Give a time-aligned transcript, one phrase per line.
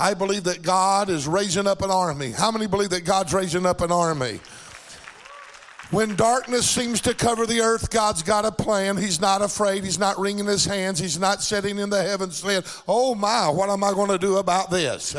[0.00, 2.30] I believe that God is raising up an army.
[2.30, 4.40] How many believe that God's raising up an army?
[5.90, 8.96] When darkness seems to cover the earth, God's got a plan.
[8.96, 9.84] He's not afraid.
[9.84, 11.00] He's not wringing his hands.
[11.00, 14.38] He's not sitting in the heavens saying, Oh my, what am I going to do
[14.38, 15.14] about this?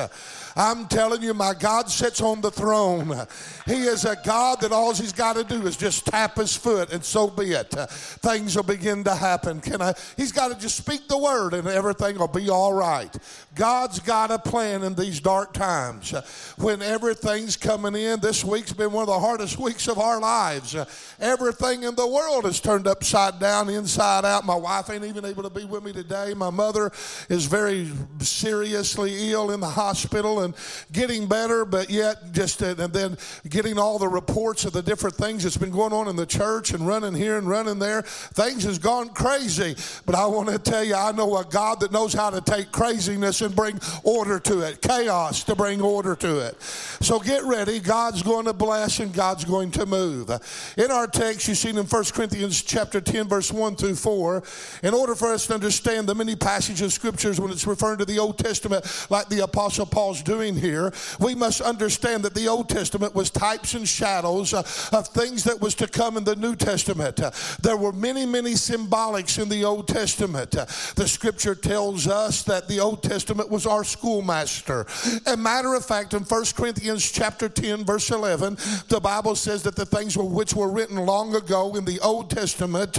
[0.55, 3.27] I'm telling you, my God sits on the throne.
[3.65, 6.91] He is a God that all he's got to do is just tap his foot,
[6.91, 7.69] and so be it.
[7.69, 9.61] things will begin to happen.
[9.61, 9.93] Can I?
[10.17, 13.15] He's got to just speak the word, and everything will be all right.
[13.55, 16.11] God's got a plan in these dark times.
[16.57, 20.75] when everything's coming in, this week's been one of the hardest weeks of our lives.
[21.19, 24.45] everything in the world is turned upside down, inside out.
[24.45, 26.33] My wife ain't even able to be with me today.
[26.35, 26.91] My mother
[27.29, 30.55] is very seriously ill in the hospital and
[30.91, 33.17] getting better, but yet just, uh, and then
[33.49, 36.71] getting all the reports of the different things that's been going on in the church
[36.71, 38.01] and running here and running there.
[38.01, 39.75] Things has gone crazy.
[40.05, 42.71] But I want to tell you, I know a God that knows how to take
[42.71, 46.61] craziness and bring order to it, chaos to bring order to it.
[46.61, 47.79] So get ready.
[47.79, 50.29] God's going to bless and God's going to move.
[50.77, 54.43] In our text, you see in 1 Corinthians chapter 10, verse 1 through 4,
[54.83, 58.05] in order for us to understand the many passages of scriptures when it's referring to
[58.05, 62.69] the Old Testament, like the Apostle Paul's doing here, we must understand that the Old
[62.69, 64.59] Testament was types and shadows uh,
[64.93, 67.19] of things that was to come in the New Testament.
[67.19, 70.55] Uh, there were many, many symbolics in the Old Testament.
[70.55, 70.65] Uh,
[70.95, 74.85] the scripture tells us that the Old Testament was our schoolmaster.
[75.25, 78.55] A matter of fact, in 1 Corinthians chapter 10, verse 11,
[78.87, 82.97] the Bible says that the things which were written long ago in the Old Testament,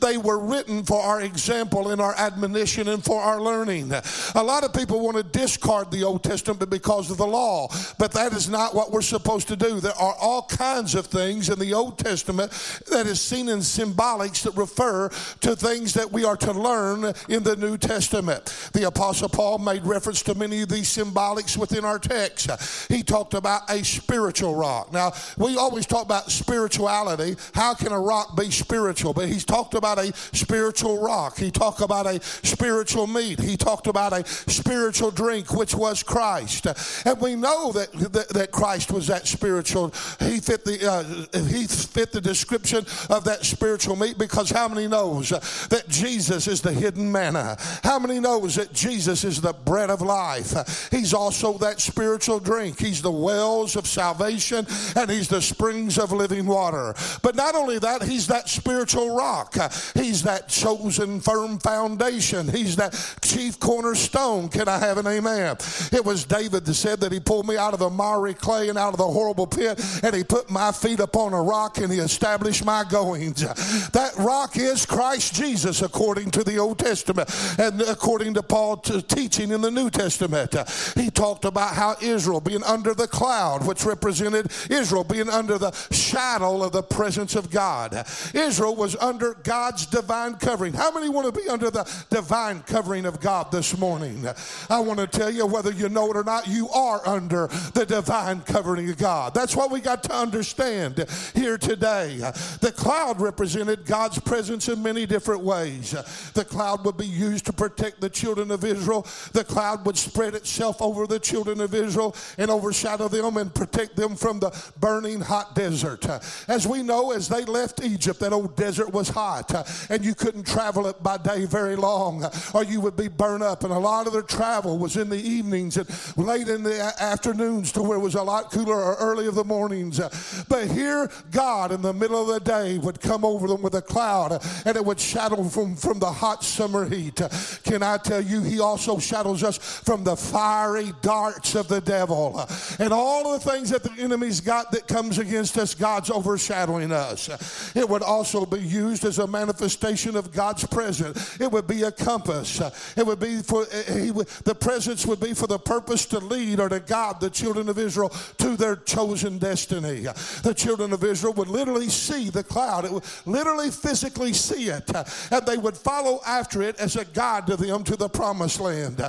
[0.00, 3.92] they were written for our example and our admonition and for our learning.
[4.34, 8.12] A lot of people want to discard the Old Testament because of the law, but
[8.12, 9.78] that is not what we're supposed to do.
[9.78, 12.50] There are all kinds of things in the Old Testament
[12.90, 17.42] that is seen in symbolics that refer to things that we are to learn in
[17.42, 18.70] the New Testament.
[18.72, 22.50] The Apostle Paul made reference to many of these symbolics within our text.
[22.90, 24.92] He talked about a spiritual rock.
[24.92, 27.36] Now, we always talk about spirituality.
[27.54, 29.12] How can a rock be spiritual?
[29.12, 31.36] But he's talked about a spiritual rock.
[31.36, 33.40] He talked about a spiritual meat.
[33.40, 36.61] He talked about a spiritual drink, which was Christ.
[37.04, 39.88] And we know that, that, that Christ was that spiritual.
[40.20, 44.86] He fit the uh, he fit the description of that spiritual meat because how many
[44.86, 47.56] knows that Jesus is the hidden manna?
[47.82, 50.88] How many knows that Jesus is the bread of life?
[50.90, 52.78] He's also that spiritual drink.
[52.78, 56.94] He's the wells of salvation and he's the springs of living water.
[57.22, 59.56] But not only that, he's that spiritual rock.
[59.94, 62.48] He's that chosen firm foundation.
[62.48, 62.92] He's that
[63.22, 64.48] chief cornerstone.
[64.48, 65.56] Can I have an amen?
[65.92, 68.78] It was David that said that he pulled me out of the miry clay and
[68.78, 71.98] out of the horrible pit, and he put my feet upon a rock and he
[71.98, 73.42] established my goings.
[73.90, 79.50] That rock is Christ Jesus, according to the Old Testament and according to Paul's teaching
[79.50, 80.54] in the New Testament.
[80.94, 85.72] He talked about how Israel being under the cloud, which represented Israel being under the
[85.90, 88.06] shadow of the presence of God.
[88.34, 90.72] Israel was under God's divine covering.
[90.72, 94.26] How many want to be under the divine covering of God this morning?
[94.68, 97.84] I want to tell you, whether you know it or not, you are under the
[97.86, 99.34] divine covering of God.
[99.34, 101.04] That's what we got to understand
[101.34, 102.16] here today.
[102.60, 105.92] The cloud represented God's presence in many different ways.
[106.34, 109.06] The cloud would be used to protect the children of Israel.
[109.32, 113.96] The cloud would spread itself over the children of Israel and overshadow them and protect
[113.96, 116.06] them from the burning hot desert.
[116.48, 119.52] As we know, as they left Egypt, that old desert was hot
[119.90, 122.24] and you couldn't travel it by day very long
[122.54, 123.64] or you would be burned up.
[123.64, 125.88] And a lot of their travel was in the evenings and
[126.32, 129.44] late in the afternoons to where it was a lot cooler or early of the
[129.44, 130.00] mornings.
[130.48, 133.82] But here, God in the middle of the day would come over them with a
[133.82, 137.20] cloud and it would shadow from, from the hot summer heat.
[137.64, 142.40] Can I tell you, He also shadows us from the fiery darts of the devil
[142.78, 145.74] and all of the things that the enemy's got that comes against us.
[145.74, 147.74] God's overshadowing us.
[147.76, 151.38] It would also be used as a manifestation of God's presence.
[151.40, 152.60] It would be a compass.
[152.96, 156.06] It would be for eh, eh, he would, the presence would be for the purpose
[156.06, 158.08] to lead or to guide the children of Israel
[158.38, 160.06] to their chosen destiny.
[160.42, 162.84] The children of Israel would literally see the cloud.
[162.84, 164.90] It would literally physically see it,
[165.30, 169.00] and they would follow after it as a guide to them to the promised land.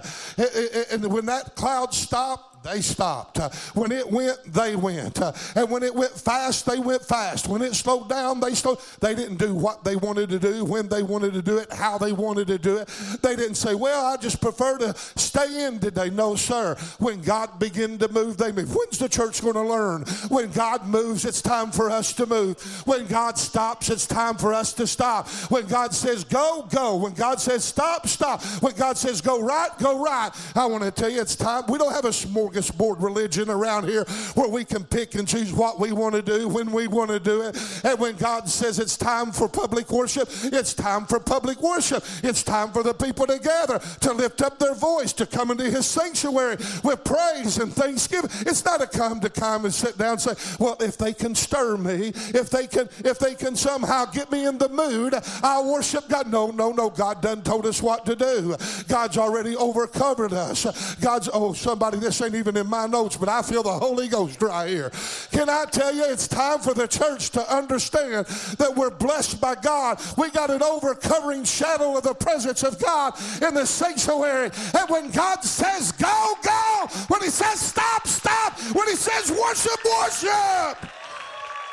[0.92, 3.40] And when that cloud stopped, they stopped.
[3.40, 5.22] Uh, when it went, they went.
[5.22, 7.48] Uh, and when it went fast, they went fast.
[7.48, 8.80] When it slowed down, they slowed.
[9.00, 11.98] They didn't do what they wanted to do, when they wanted to do it, how
[11.98, 12.88] they wanted to do it.
[13.22, 16.10] They didn't say, well, I just prefer to stay in today.
[16.10, 16.76] No, sir.
[17.00, 18.74] When God began to move, they moved.
[18.76, 20.04] When's the church going to learn?
[20.30, 22.62] When God moves, it's time for us to move.
[22.86, 25.28] When God stops, it's time for us to stop.
[25.50, 26.96] When God says go, go.
[26.96, 28.42] When God says stop, stop.
[28.62, 30.32] When God says go right, go right.
[30.56, 31.64] I want to tell you, it's time.
[31.68, 32.53] We don't have a smorgasbord
[33.02, 34.04] religion around here
[34.36, 37.20] where we can pick and choose what we want to do when we want to
[37.20, 37.58] do it.
[37.84, 42.04] And when God says it's time for public worship, it's time for public worship.
[42.24, 45.70] It's time for the people to gather, to lift up their voice, to come into
[45.70, 48.30] His sanctuary with praise and thanksgiving.
[48.42, 51.36] It's not a come to come and sit down and say, well, if they can
[51.36, 55.72] stir me, if they can, if they can somehow get me in the mood, I'll
[55.72, 56.32] worship God.
[56.32, 56.90] No, no, no.
[56.90, 58.56] God done told us what to do.
[58.88, 60.96] God's already overcovered us.
[60.96, 64.42] God's, oh, somebody, this ain't even in my notes, but I feel the Holy Ghost
[64.42, 64.92] right here.
[65.32, 68.26] Can I tell you, it's time for the church to understand
[68.58, 70.02] that we're blessed by God.
[70.18, 74.52] We got an overcovering shadow of the presence of God in the sanctuary.
[74.78, 76.88] And when God says go, go.
[77.08, 78.60] When He says stop, stop.
[78.76, 80.90] When He says worship, worship.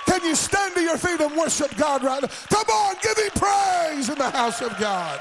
[0.06, 2.28] Can you stand to your feet and worship God right now?
[2.49, 5.20] Come on, give Him praise in the house of God.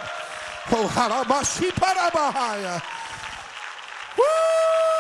[0.72, 0.88] Oh,
[4.20, 4.99] Woo!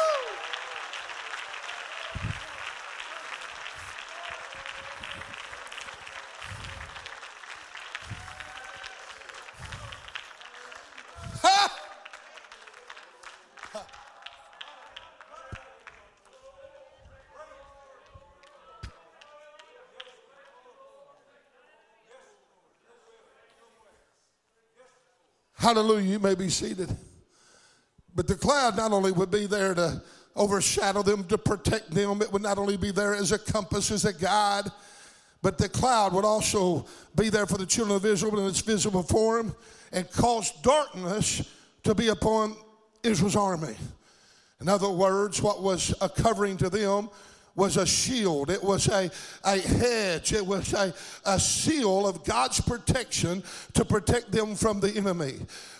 [25.69, 26.13] Hallelujah.
[26.13, 26.89] You may be seated.
[28.15, 30.01] But the cloud not only would be there to
[30.35, 34.03] overshadow them, to protect them, it would not only be there as a compass, as
[34.03, 34.63] a guide,
[35.43, 39.03] but the cloud would also be there for the children of Israel in its visible
[39.03, 39.55] form
[39.91, 41.47] and cause darkness
[41.83, 42.55] to be upon
[43.03, 43.75] Israel's army.
[44.61, 47.11] In other words, what was a covering to them
[47.59, 49.11] was a shield, it was a,
[49.43, 50.93] a hedge, it was a,
[51.25, 55.35] a seal of God's protection to protect them from the enemy.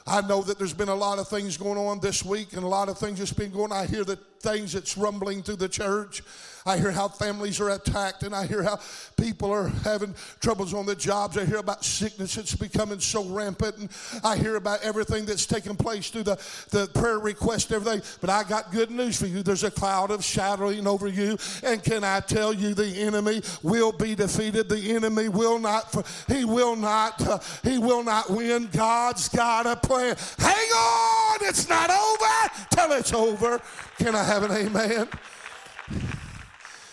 [0.07, 2.67] I know that there's been a lot of things going on this week and a
[2.67, 3.83] lot of things that's been going on.
[3.83, 6.23] I hear the things that's rumbling through the church.
[6.65, 8.79] I hear how families are attacked, and I hear how
[9.17, 11.37] people are having troubles on the jobs.
[11.37, 13.89] I hear about sickness that's becoming so rampant, and
[14.23, 16.35] I hear about everything that's taking place through the,
[16.69, 18.01] the prayer request, everything.
[18.21, 19.41] But I got good news for you.
[19.41, 23.91] There's a cloud of shadowing over you, and can I tell you, the enemy will
[23.91, 24.69] be defeated.
[24.69, 25.95] The enemy will not.
[26.27, 27.43] He will not.
[27.63, 28.69] He will not win.
[28.71, 33.59] God's got a Hang on, it's not over till it's over.
[33.97, 35.09] Can I have an amen?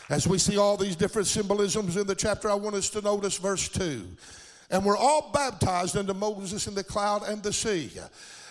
[0.08, 3.38] As we see all these different symbolisms in the chapter, I want us to notice
[3.38, 4.06] verse 2.
[4.70, 7.90] And we're all baptized unto Moses in the cloud and the sea.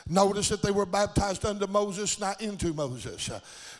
[0.08, 3.32] Notice that they were baptized unto Moses, not into Moses.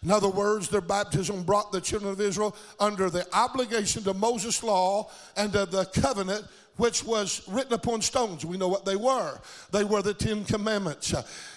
[0.02, 4.64] In other words, their baptism brought the children of Israel under the obligation to Moses'
[4.64, 6.46] law and to the covenant
[6.78, 8.46] which was written upon stones.
[8.46, 9.40] We know what they were.
[9.72, 11.14] They were the Ten Commandments.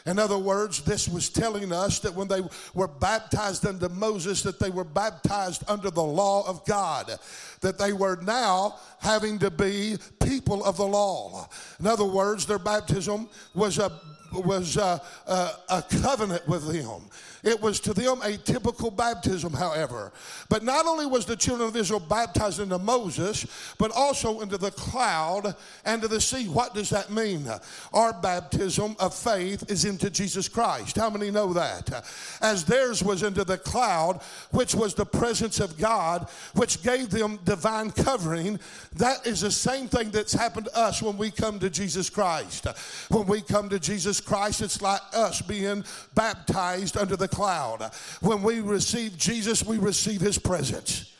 [0.07, 2.43] In other words, this was telling us that when they
[2.75, 7.19] were baptized under Moses, that they were baptized under the law of God,
[7.61, 11.49] that they were now having to be people of the law.
[11.81, 13.91] In other words, their baptism was a
[14.33, 17.03] was a, a, a covenant with them.
[17.43, 20.13] It was to them a typical baptism, however.
[20.49, 23.47] But not only was the children of Israel baptized into Moses,
[23.79, 25.55] but also into the cloud
[25.85, 26.49] and to the sea.
[26.49, 27.49] What does that mean?
[27.93, 30.97] Our baptism of faith is into Jesus Christ.
[30.97, 32.05] How many know that?
[32.41, 34.21] As theirs was into the cloud,
[34.51, 38.59] which was the presence of God, which gave them divine covering,
[38.97, 42.67] that is the same thing that's happened to us when we come to Jesus Christ.
[43.09, 47.91] When we come to Jesus Christ, it's like us being baptized under the cloud.
[48.21, 51.15] When we receive Jesus, we receive his presence.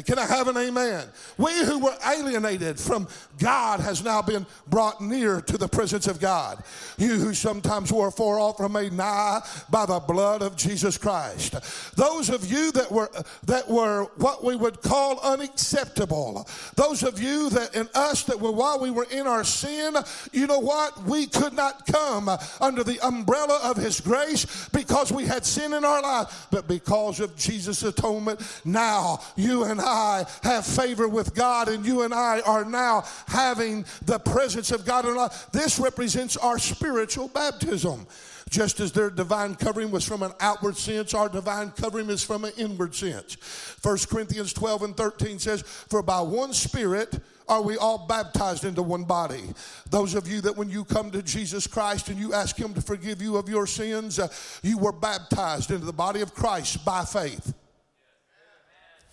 [0.00, 1.06] Can I have an amen?
[1.36, 3.06] We who were alienated from
[3.38, 6.62] God has now been brought near to the presence of God.
[6.96, 11.56] You who sometimes were far off are made nigh by the blood of Jesus Christ.
[11.94, 13.10] Those of you that were
[13.44, 16.48] that were what we would call unacceptable.
[16.74, 19.94] Those of you that in us that were while we were in our sin,
[20.32, 21.02] you know what?
[21.04, 22.30] We could not come
[22.60, 27.20] under the umbrella of his grace because we had sin in our life, but because
[27.20, 32.40] of Jesus' atonement, now you and I have favor with God, and you and I
[32.40, 35.48] are now having the presence of God in our life.
[35.52, 38.06] This represents our spiritual baptism.
[38.52, 42.44] Just as their divine covering was from an outward sense, our divine covering is from
[42.44, 43.36] an inward sense.
[43.82, 48.82] 1 Corinthians 12 and 13 says, For by one Spirit are we all baptized into
[48.82, 49.42] one body.
[49.88, 52.82] Those of you that when you come to Jesus Christ and you ask Him to
[52.82, 54.28] forgive you of your sins, uh,
[54.62, 57.54] you were baptized into the body of Christ by faith.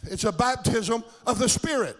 [0.04, 1.98] It's a baptism of the Spirit.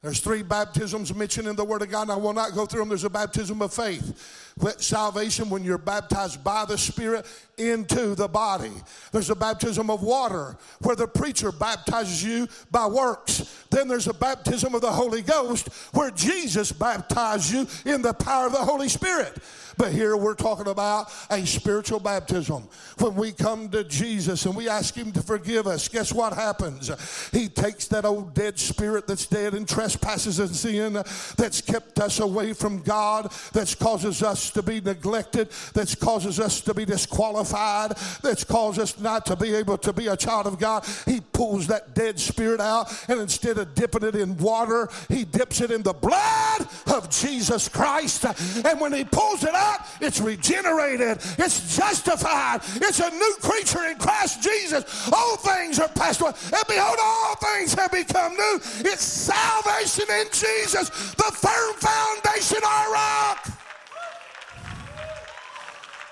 [0.00, 2.82] There's three baptisms mentioned in the Word of God, and I will not go through
[2.82, 2.88] them.
[2.88, 7.26] There's a baptism of faith, salvation when you're baptized by the Spirit
[7.58, 8.70] into the body.
[9.10, 13.64] There's a baptism of water where the preacher baptizes you by works.
[13.70, 17.52] Then there's a baptism of the Holy Ghost where Jesus baptizes
[17.84, 19.36] you in the power of the Holy Spirit.
[19.78, 22.64] But here we're talking about a spiritual baptism.
[22.98, 26.90] When we come to Jesus and we ask Him to forgive us, guess what happens?
[27.30, 30.94] He takes that old dead spirit that's dead in trespasses and sin
[31.36, 36.60] that's kept us away from God, that's causes us to be neglected, that's causes us
[36.62, 40.58] to be disqualified, that's caused us not to be able to be a child of
[40.58, 40.84] God.
[41.06, 45.60] He pulls that dead spirit out and instead of dipping it in water, He dips
[45.60, 48.24] it in the blood of Jesus Christ.
[48.64, 49.67] And when He pulls it out,
[50.00, 55.10] it's regenerated, it's justified, it's a new creature in Christ Jesus.
[55.12, 58.60] Old things are passed away, and behold, all things have become new.
[58.80, 63.48] It's salvation in Jesus, the firm foundation, our rock.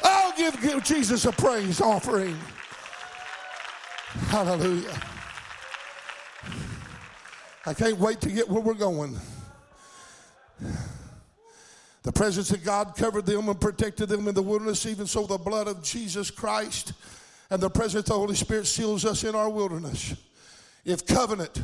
[0.02, 2.36] Oh, give, give Jesus a praise offering.
[4.28, 5.00] Hallelujah.
[7.64, 9.18] I can't wait to get where we're going.
[12.06, 15.38] The presence of God covered them and protected them in the wilderness, even so, the
[15.38, 16.92] blood of Jesus Christ
[17.50, 20.14] and the presence of the Holy Spirit seals us in our wilderness.
[20.84, 21.60] If covenant,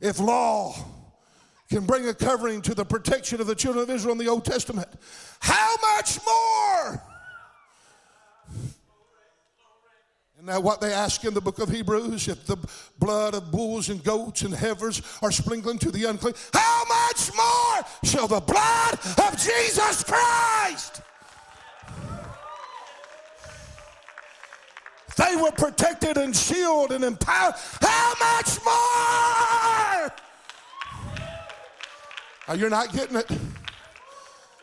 [0.00, 0.72] if law
[1.68, 4.44] can bring a covering to the protection of the children of Israel in the Old
[4.44, 4.86] Testament,
[5.40, 7.02] how much more?
[10.46, 12.56] Now, what they ask in the book of Hebrews, if the
[13.00, 17.84] blood of bulls and goats and heifers are sprinkling to the unclean, how much more
[18.04, 18.94] shall the blood
[19.26, 21.02] of Jesus Christ?
[25.16, 27.56] They were protected and shielded and empowered.
[27.80, 30.14] How much more?
[32.46, 33.28] Now, you're not getting it.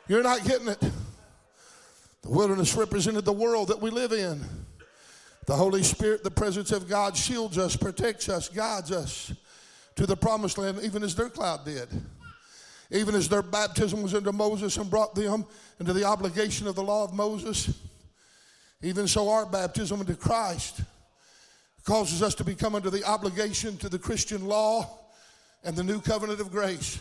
[0.07, 0.79] You're not getting it.
[0.79, 4.62] The wilderness represented the world that we live in.
[5.45, 9.33] The Holy Spirit, the presence of God, shields us, protects us, guides us
[9.95, 11.89] to the promised land, even as their cloud did.
[12.91, 15.45] Even as their baptism was into Moses and brought them
[15.79, 17.73] into the obligation of the law of Moses,
[18.81, 20.81] even so our baptism into Christ
[21.83, 24.99] causes us to become under the obligation to the Christian law
[25.63, 26.99] and the new covenant of grace.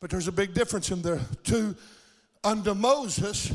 [0.00, 1.76] But there's a big difference in the two.
[2.42, 3.52] Under Moses,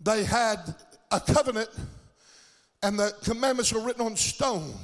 [0.00, 0.74] they had
[1.10, 1.68] a covenant
[2.82, 4.74] and the commandments are written on stone.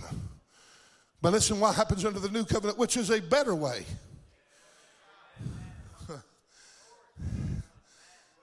[1.20, 3.84] But listen what happens under the new covenant, which is a better way.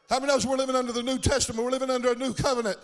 [0.09, 1.63] How many knows we're living under the New Testament?
[1.63, 2.77] We're living under a new covenant.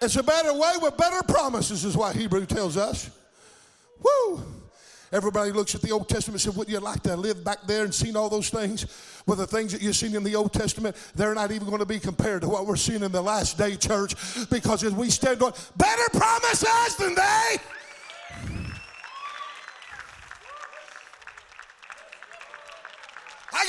[0.00, 3.10] It's a better way with better promises, is what Hebrew tells us.
[4.02, 4.42] Woo!
[5.12, 7.82] Everybody looks at the Old Testament and says, Wouldn't you like to live back there
[7.82, 8.86] and seen all those things?
[9.26, 11.86] Well, the things that you've seen in the Old Testament, they're not even going to
[11.86, 14.14] be compared to what we're seeing in the last day church
[14.50, 17.56] because as we stand on better promises than they.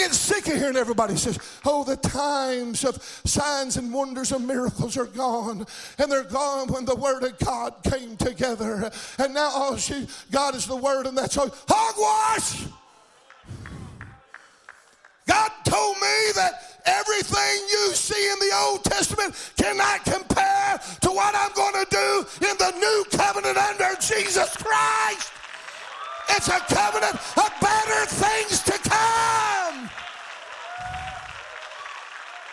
[0.01, 4.97] Get sick of hearing everybody says, oh, the times of signs and wonders and miracles
[4.97, 5.65] are gone.
[5.97, 8.91] And they're gone when the Word of God came together.
[9.19, 11.53] And now oh, she, God is the Word, and that's all.
[11.67, 12.67] Hogwash!
[15.27, 21.35] God told me that everything you see in the Old Testament cannot compare to what
[21.35, 25.31] I'm going to do in the new covenant under Jesus Christ.
[26.35, 29.89] It's a covenant of better things to come.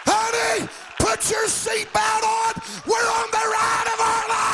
[0.05, 0.69] Honey,
[0.99, 2.55] put your seatbelt on.
[2.87, 4.49] We're on the ride of our life.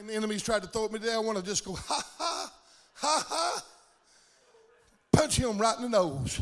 [0.00, 2.02] Everything the enemy's tried to throw at me today, I want to just go, ha
[2.16, 2.52] ha,
[2.94, 3.64] ha ha,
[5.12, 6.40] punch him right in the nose.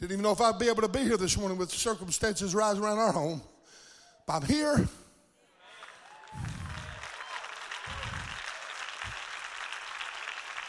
[0.00, 2.82] Didn't even know if I'd be able to be here this morning with circumstances rising
[2.82, 3.40] around our home.
[4.26, 4.88] But I'm here.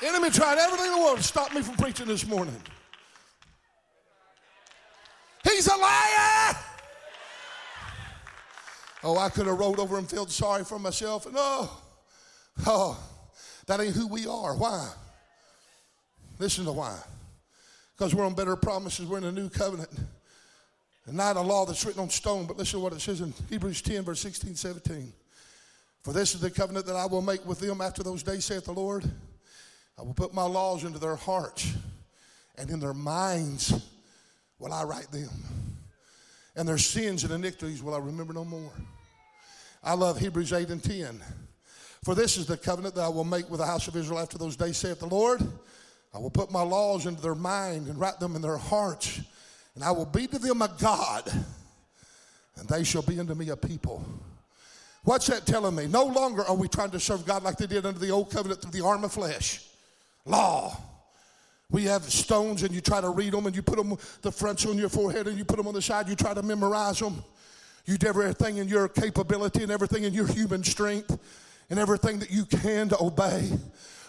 [0.04, 2.62] Enemy tried everything in the world to stop me from preaching this morning.
[5.44, 6.71] He's a liar.
[9.04, 11.32] Oh, I could have rolled over and felt sorry for myself.
[11.32, 11.70] No.
[12.68, 13.00] oh,
[13.68, 14.56] that ain't who we are.
[14.56, 14.92] Why?
[16.40, 16.98] Listen to why.
[17.98, 19.06] Because we're on better promises.
[19.06, 19.90] We're in a new covenant.
[21.08, 23.34] And not a law that's written on stone, but listen to what it says in
[23.50, 25.14] Hebrews 10, verse 16, 17.
[26.04, 28.66] For this is the covenant that I will make with them after those days, saith
[28.66, 29.04] the Lord.
[29.98, 31.74] I will put my laws into their hearts,
[32.58, 33.74] and in their minds
[34.58, 35.30] will I write them.
[36.56, 38.72] And their sins and iniquities will I remember no more.
[39.84, 41.22] I love Hebrews 8 and 10.
[42.04, 44.38] For this is the covenant that I will make with the house of Israel after
[44.38, 45.42] those days, saith the Lord.
[46.14, 49.22] I will put my laws into their mind and write them in their hearts,
[49.76, 51.32] and I will be to them a God,
[52.58, 54.04] and they shall be unto me a people.
[55.04, 55.88] What's that telling me?
[55.88, 58.62] No longer are we trying to serve God like they did under the old covenant
[58.62, 59.66] through the arm of flesh.
[60.26, 60.78] Law.
[61.72, 64.66] We have stones and you try to read them and you put them the fronts
[64.66, 67.24] on your forehead and you put them on the side, you try to memorize them.
[67.86, 71.18] You do everything in your capability and everything in your human strength
[71.70, 73.50] and everything that you can to obey.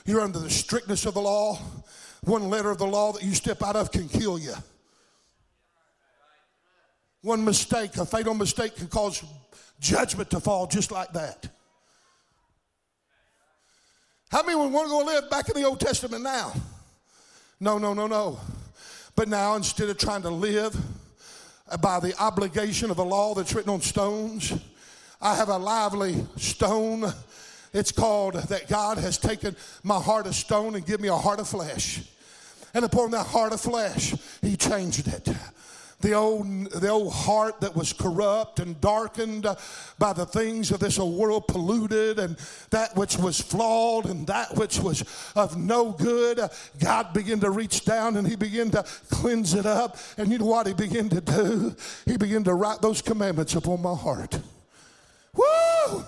[0.04, 1.58] You're under the strictness of the law.
[2.24, 4.54] One letter of the law that you step out of can kill you.
[7.22, 9.24] One mistake, a fatal mistake, can cause
[9.78, 11.48] judgment to fall just like that.
[14.30, 16.52] How many would want to go live back in the Old Testament now?
[17.62, 18.40] No, no, no, no.
[19.14, 20.76] But now, instead of trying to live
[21.80, 24.52] by the obligation of a law that's written on stones,
[25.20, 27.04] I have a lively stone
[27.72, 29.54] it's called that God has taken
[29.84, 32.02] my heart of stone and given me a heart of flesh.
[32.74, 35.28] And upon that heart of flesh, He changed it
[36.02, 39.54] the old, the old heart that was corrupt and darkened uh,
[39.98, 42.36] by the things of this world, polluted, and
[42.70, 45.02] that which was flawed and that which was
[45.34, 46.38] of no good.
[46.38, 49.96] Uh, God began to reach down and He began to cleanse it up.
[50.18, 51.74] And you know what He began to do?
[52.04, 54.38] He began to write those commandments upon my heart.
[55.34, 56.04] Woo!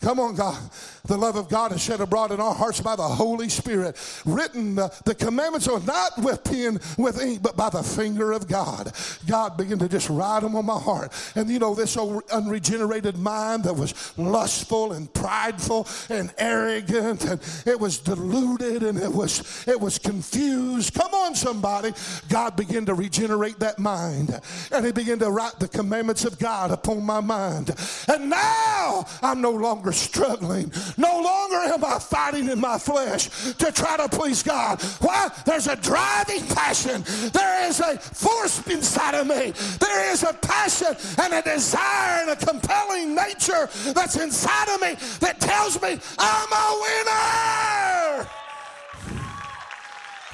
[0.00, 0.58] Come on, God.
[1.06, 3.96] The love of God is shed abroad in our hearts by the Holy Spirit.
[4.24, 8.48] Written, uh, the commandments are not with pen, with ink, but by the finger of
[8.48, 8.92] God.
[9.26, 11.12] God began to just write them on my heart.
[11.36, 17.40] And you know, this old unregenerated mind that was lustful and prideful and arrogant and
[17.66, 20.94] it was deluded and it was it was confused.
[20.94, 21.92] Come on, somebody.
[22.28, 24.38] God began to regenerate that mind.
[24.72, 27.74] And he began to write the commandments of God upon my mind.
[28.08, 33.72] And now I'm no longer struggling no longer am I fighting in my flesh to
[33.72, 34.80] try to please God.
[35.00, 35.30] Why?
[35.44, 37.04] There's a driving passion.
[37.32, 39.52] There is a force inside of me.
[39.78, 44.94] There is a passion and a desire and a compelling nature that's inside of me
[45.20, 48.28] that tells me I'm a winner.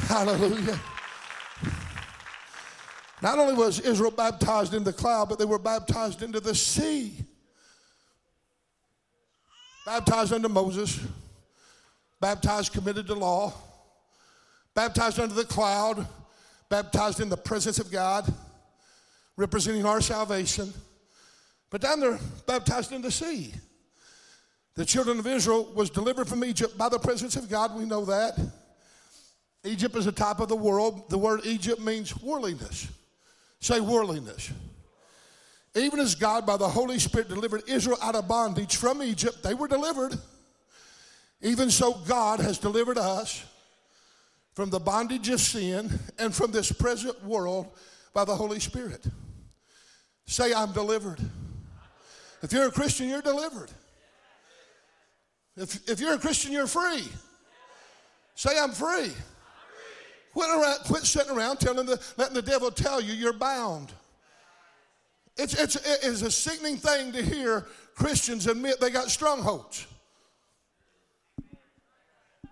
[0.08, 0.80] Hallelujah.
[3.22, 7.24] Not only was Israel baptized in the cloud, but they were baptized into the sea
[9.84, 11.00] baptized under Moses,
[12.20, 13.52] baptized committed to law,
[14.74, 16.06] baptized under the cloud,
[16.68, 18.32] baptized in the presence of God,
[19.36, 20.72] representing our salvation.
[21.70, 23.52] But down there, baptized in the sea.
[24.74, 27.74] The children of Israel was delivered from Egypt by the presence of God.
[27.74, 28.38] We know that.
[29.64, 31.10] Egypt is the top of the world.
[31.10, 32.88] The word Egypt means worldliness.
[33.60, 34.50] Say worldliness.
[35.74, 39.54] Even as God, by the Holy Spirit, delivered Israel out of bondage from Egypt, they
[39.54, 40.14] were delivered.
[41.40, 43.44] Even so, God has delivered us
[44.54, 47.68] from the bondage of sin and from this present world
[48.12, 49.04] by the Holy Spirit.
[50.26, 51.20] Say, I'm delivered.
[52.42, 53.70] If you're a Christian, you're delivered.
[55.56, 57.04] If, if you're a Christian, you're free.
[58.34, 59.12] Say, I'm free.
[60.32, 63.92] Quit, around, quit sitting around telling the, letting the devil tell you you're bound.
[65.36, 69.86] It's, it's, it's a sickening thing to hear Christians admit they got strongholds.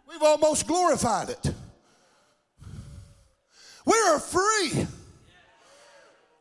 [0.08, 1.54] We've almost glorified it.
[3.84, 4.86] We are free.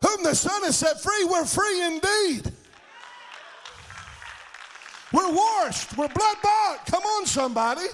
[0.02, 2.52] Whom the Son has set free, we're free indeed.
[5.12, 5.97] We're washed.
[5.97, 6.86] We're blood bought.
[6.86, 7.86] Come on, somebody.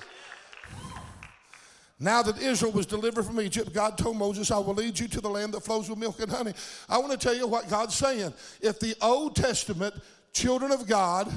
[2.00, 5.22] Now that Israel was delivered from Egypt, God told Moses, I will lead you to
[5.22, 6.54] the land that flows with milk and honey.
[6.90, 8.34] I want to tell you what God's saying.
[8.62, 9.96] If the Old Testament
[10.34, 11.32] children of God,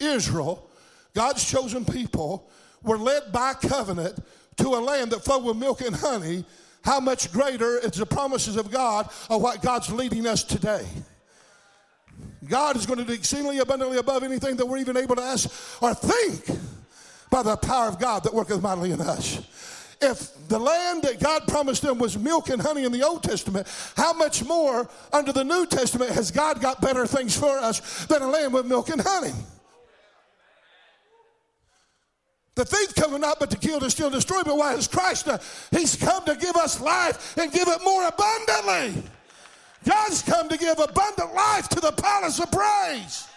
[0.00, 0.66] Israel,
[1.14, 2.48] God's chosen people,
[2.82, 4.18] were led by covenant
[4.56, 6.44] to a land that flowed with milk and honey,
[6.82, 10.86] how much greater is the promises of God of what God's leading us today.
[12.48, 15.48] God is going to do exceedingly abundantly above anything that we're even able to ask
[15.80, 16.58] or think
[17.30, 19.40] by the power of God that worketh mightily in us.
[20.02, 23.68] If the land that God promised them was milk and honey in the Old Testament,
[23.96, 28.20] how much more under the New Testament has God got better things for us than
[28.20, 29.32] a land with milk and honey?
[32.54, 35.28] The thief coming not but to kill, to steal, destroy, but why is Christ?
[35.28, 35.38] Uh,
[35.70, 39.02] he's come to give us life and give it more abundantly.
[39.84, 43.28] God's come to give abundant life to the palace of praise.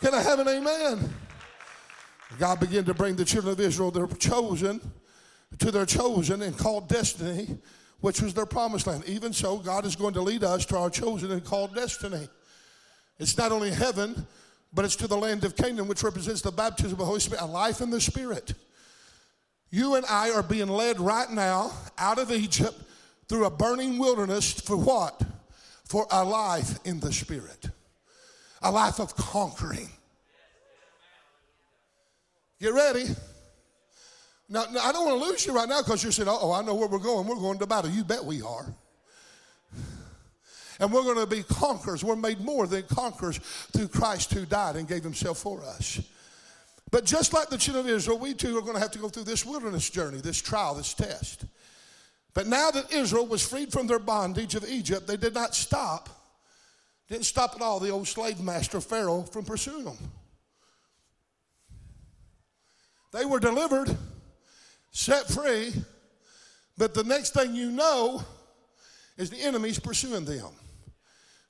[0.00, 1.14] Can I have an amen?
[2.38, 4.80] God began to bring the children of Israel, their chosen,
[5.58, 7.58] to their chosen and called destiny,
[8.00, 9.04] which was their promised land.
[9.06, 12.28] Even so, God is going to lead us to our chosen and called destiny.
[13.18, 14.26] It's not only heaven,
[14.72, 17.42] but it's to the land of Canaan, which represents the baptism of the Holy Spirit,
[17.42, 18.52] a life in the Spirit.
[19.70, 22.78] You and I are being led right now out of Egypt
[23.28, 25.20] through a burning wilderness for what?
[25.84, 27.68] For a life in the Spirit,
[28.62, 29.88] a life of conquering.
[32.60, 33.06] Get ready.
[34.48, 36.62] Now, now I don't want to lose you right now because you're saying, oh, I
[36.62, 37.26] know where we're going.
[37.26, 37.90] We're going to battle.
[37.90, 38.66] You bet we are.
[40.78, 42.04] And we're going to be conquerors.
[42.04, 43.38] We're made more than conquerors
[43.72, 46.00] through Christ who died and gave himself for us.
[46.90, 49.08] But just like the children of Israel, we too are going to have to go
[49.08, 51.44] through this wilderness journey, this trial, this test.
[52.34, 56.10] But now that Israel was freed from their bondage of Egypt, they did not stop,
[57.08, 59.96] didn't stop at all the old slave master Pharaoh from pursuing them.
[63.12, 63.96] They were delivered,
[64.96, 65.74] set free,
[66.78, 68.22] but the next thing you know
[69.18, 70.48] is the enemy's pursuing them.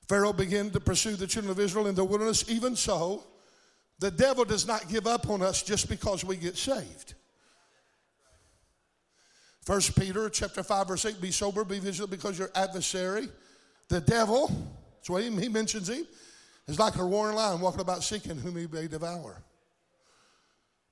[0.09, 2.49] Pharaoh began to pursue the children of Israel in the wilderness.
[2.49, 3.23] Even so,
[3.99, 7.13] the devil does not give up on us just because we get saved.
[9.63, 13.29] First Peter chapter 5, verse 8, be sober, be vigilant, because your adversary,
[13.87, 14.47] the devil,
[14.95, 16.05] that's what he, he mentions him,
[16.67, 19.41] is like a roaring lion walking about seeking whom he may devour.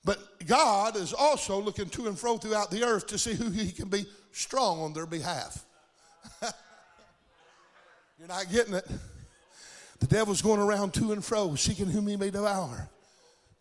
[0.06, 3.72] But God is also looking to and fro throughout the earth to see who he
[3.72, 5.66] can be strong on their behalf.
[8.20, 8.88] You're not getting it.
[10.00, 12.88] The devil's going around to and fro, seeking whom he may devour.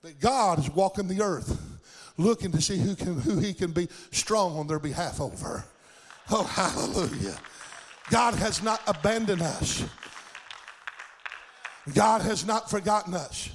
[0.02, 1.58] But God is walking the earth,
[2.18, 5.64] looking to see who, can, who he can be strong on their behalf over.
[6.30, 7.38] Oh, hallelujah.
[8.10, 9.82] God has not abandoned us.
[11.94, 13.50] God has not forgotten us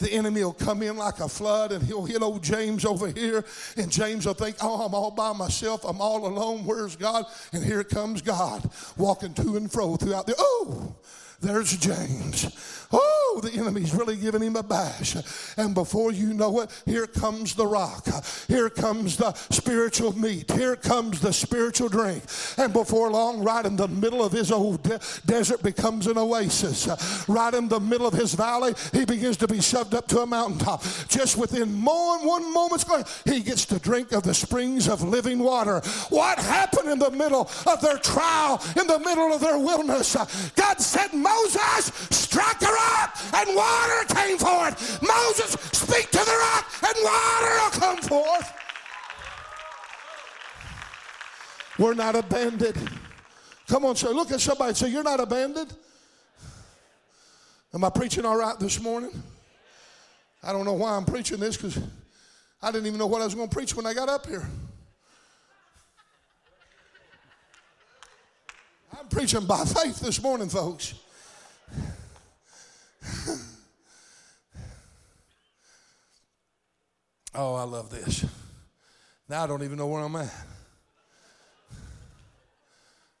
[0.00, 3.44] the enemy will come in like a flood and he'll hit old James over here.
[3.76, 5.84] And James will think, oh, I'm all by myself.
[5.84, 6.64] I'm all alone.
[6.64, 7.26] Where's God?
[7.52, 10.94] And here comes God walking to and fro throughout the, oh,
[11.40, 12.54] there's James.
[12.92, 15.16] Oh, the enemy's really giving him a bash.
[15.56, 18.06] And before you know it, here comes the rock.
[18.48, 20.50] Here comes the spiritual meat.
[20.50, 22.24] Here comes the spiritual drink.
[22.56, 26.88] And before long, right in the middle of his old de- desert becomes an oasis.
[27.28, 30.26] Right in the middle of his valley, he begins to be shoved up to a
[30.26, 30.82] mountaintop.
[31.08, 35.80] Just within one moment's glance, he gets to drink of the springs of living water.
[36.08, 40.16] What happened in the middle of their trial, in the middle of their wilderness?
[40.56, 45.02] God said, Moses, struck the rock, and water came forth.
[45.02, 48.52] Moses, speak to the rock, and water will come forth.
[51.78, 52.90] We're not abandoned.
[53.68, 54.10] Come on, sir.
[54.10, 55.72] Look at somebody say, You're not abandoned.
[57.72, 59.10] Am I preaching all right this morning?
[60.42, 61.78] I don't know why I'm preaching this because
[62.60, 64.46] I didn't even know what I was going to preach when I got up here.
[68.98, 70.94] I'm preaching by faith this morning, folks.
[77.34, 78.24] oh, I love this.
[79.28, 80.24] Now I don't even know where I'm at.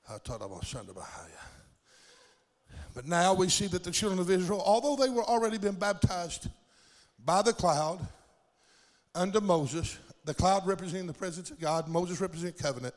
[0.08, 1.36] I thought I was Sunday behind you.
[2.94, 6.48] But now we see that the children of Israel, although they were already been baptized
[7.24, 8.00] by the cloud
[9.14, 12.94] under Moses, the cloud representing the presence of God, Moses representing covenant,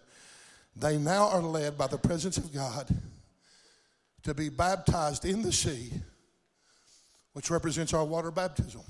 [0.75, 2.87] they now are led by the presence of God
[4.23, 5.91] to be baptized in the sea
[7.33, 8.81] which represents our water baptism.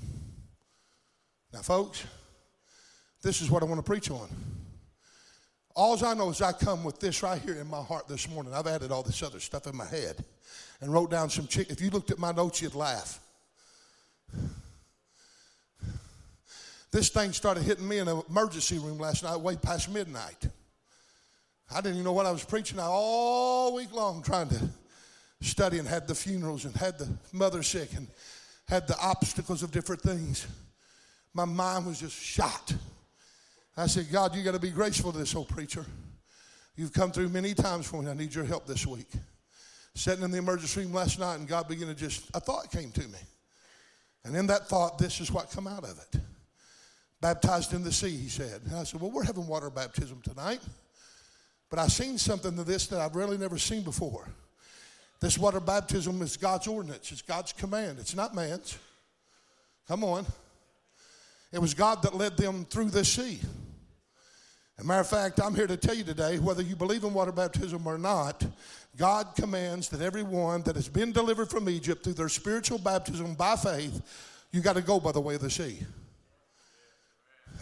[1.52, 2.04] Now, folks,
[3.22, 4.28] this is what I want to preach on.
[5.74, 8.54] All I know is I come with this right here in my heart this morning.
[8.54, 10.22] I've added all this other stuff in my head
[10.80, 11.70] and wrote down some chick.
[11.70, 13.18] If you looked at my notes, you'd laugh.
[16.92, 20.46] This thing started hitting me in an emergency room last night, way past midnight.
[21.74, 24.68] I didn't even know what I was preaching I all week long, trying to
[25.40, 28.08] study and had the funerals and had the mother sick and
[28.68, 30.46] had the obstacles of different things.
[31.32, 32.74] My mind was just shot.
[33.76, 35.84] I said, God, you got to be graceful to this old preacher.
[36.76, 38.10] You've come through many times for me.
[38.10, 39.10] I need your help this week.
[39.94, 42.90] Sitting in the emergency room last night, and God began to just, a thought came
[42.92, 43.18] to me.
[44.24, 46.20] And in that thought, this is what come out of it.
[47.20, 48.60] Baptized in the sea, he said.
[48.66, 50.60] And I said, Well, we're having water baptism tonight.
[51.70, 54.28] But I've seen something to this that I've really never seen before.
[55.24, 58.76] This water baptism is God's ordinance, it's God's command, it's not man's.
[59.88, 60.26] Come on.
[61.50, 63.40] It was God that led them through the sea.
[64.76, 67.14] As a matter of fact, I'm here to tell you today whether you believe in
[67.14, 68.44] water baptism or not,
[68.98, 73.56] God commands that everyone that has been delivered from Egypt through their spiritual baptism by
[73.56, 74.02] faith,
[74.52, 75.78] you got to go by the way of the sea.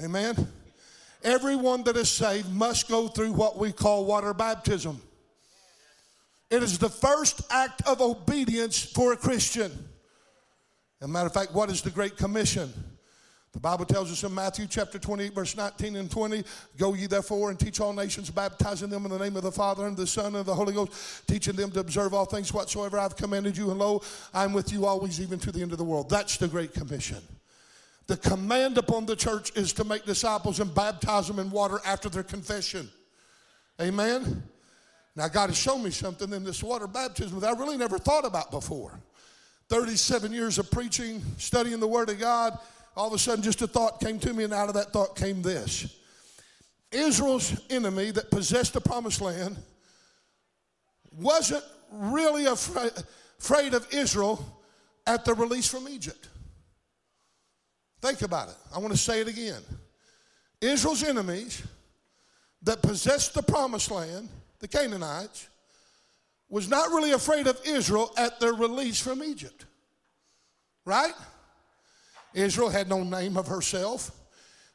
[0.02, 0.48] Amen.
[1.22, 5.00] Everyone that is saved must go through what we call water baptism.
[6.52, 9.72] It is the first act of obedience for a Christian.
[11.00, 12.70] As a matter of fact, what is the Great Commission?
[13.54, 16.44] The Bible tells us in Matthew chapter 28, verse 19 and 20
[16.76, 19.86] Go ye therefore and teach all nations, baptizing them in the name of the Father
[19.86, 23.16] and the Son and the Holy Ghost, teaching them to observe all things whatsoever I've
[23.16, 23.70] commanded you.
[23.70, 24.02] And lo,
[24.34, 26.10] I'm with you always, even to the end of the world.
[26.10, 27.22] That's the Great Commission.
[28.08, 32.10] The command upon the church is to make disciples and baptize them in water after
[32.10, 32.90] their confession.
[33.80, 34.42] Amen?
[35.14, 38.24] Now, God has shown me something in this water baptism that I really never thought
[38.24, 38.98] about before.
[39.68, 42.58] 37 years of preaching, studying the Word of God
[42.96, 45.16] all of a sudden just a thought came to me, and out of that thought
[45.16, 45.98] came this
[46.90, 49.56] Israel's enemy that possessed the promised land
[51.16, 54.62] wasn't really afraid, of Israel
[55.06, 56.28] at the release from Egypt.
[58.00, 58.56] Think about it.
[58.74, 59.62] I want to say it again.
[60.60, 61.62] Israel's enemies
[62.62, 64.28] that possessed the promised land,
[64.62, 65.48] the Canaanites,
[66.48, 69.66] was not really afraid of Israel at their release from Egypt.
[70.84, 71.12] Right?
[72.32, 74.12] Israel had no name of herself.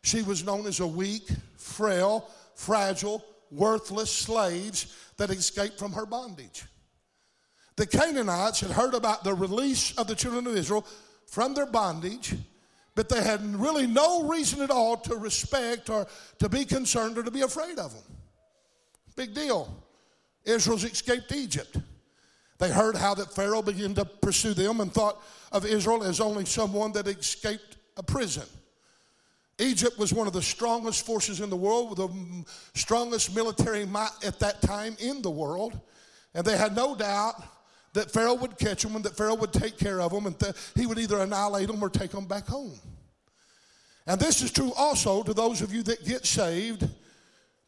[0.04, 6.66] She was known as a weak, frail, fragile, worthless slaves that escaped from her bondage.
[7.78, 10.86] The Canaanites had heard about the release of the children of Israel
[11.28, 12.36] from their bondage,
[12.94, 16.08] but they had really no reason at all to respect or
[16.40, 18.17] to be concerned or to be afraid of them.
[19.18, 19.76] Big deal.
[20.46, 21.76] Israel's escaped Egypt.
[22.60, 26.46] They heard how that Pharaoh began to pursue them and thought of Israel as only
[26.46, 28.46] someone that escaped a prison.
[29.60, 34.40] Egypt was one of the strongest forces in the world, the strongest military might at
[34.40, 35.80] that time in the world.
[36.36, 37.44] And they had no doubt
[37.94, 40.86] that Pharaoh would catch them and that Pharaoh would take care of them and he
[40.86, 42.80] would either annihilate them or take them back home.
[44.06, 46.88] And this is true also to those of you that get saved.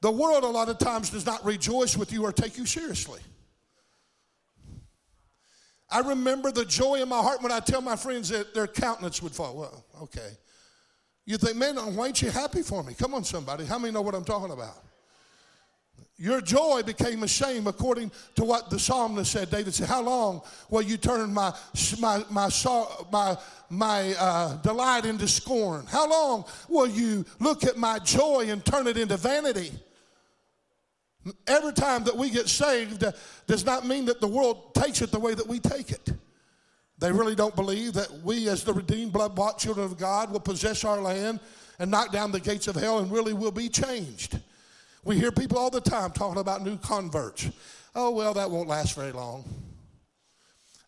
[0.01, 3.19] The world, a lot of times, does not rejoice with you or take you seriously.
[5.91, 9.21] I remember the joy in my heart when I tell my friends that their countenance
[9.21, 9.55] would fall.
[9.55, 10.37] Well, okay.
[11.25, 12.93] You think, man, why ain't you happy for me?
[12.93, 13.65] Come on, somebody.
[13.65, 14.83] How many know what I'm talking about?
[16.17, 19.49] Your joy became a shame, according to what the psalmist said.
[19.49, 21.53] David said, "How long will you turn my
[21.97, 22.49] my my
[23.09, 23.37] my,
[23.69, 25.85] my uh, delight into scorn?
[25.85, 29.71] How long will you look at my joy and turn it into vanity?"
[31.47, 33.03] Every time that we get saved
[33.47, 36.11] does not mean that the world takes it the way that we take it.
[36.99, 40.39] They really don't believe that we, as the redeemed, blood bought children of God, will
[40.41, 41.39] possess our land
[41.79, 44.37] and knock down the gates of hell and really will be changed.
[45.05, 47.49] We hear people all the time talking about new converts.
[47.95, 49.45] Oh, well, that won't last very long.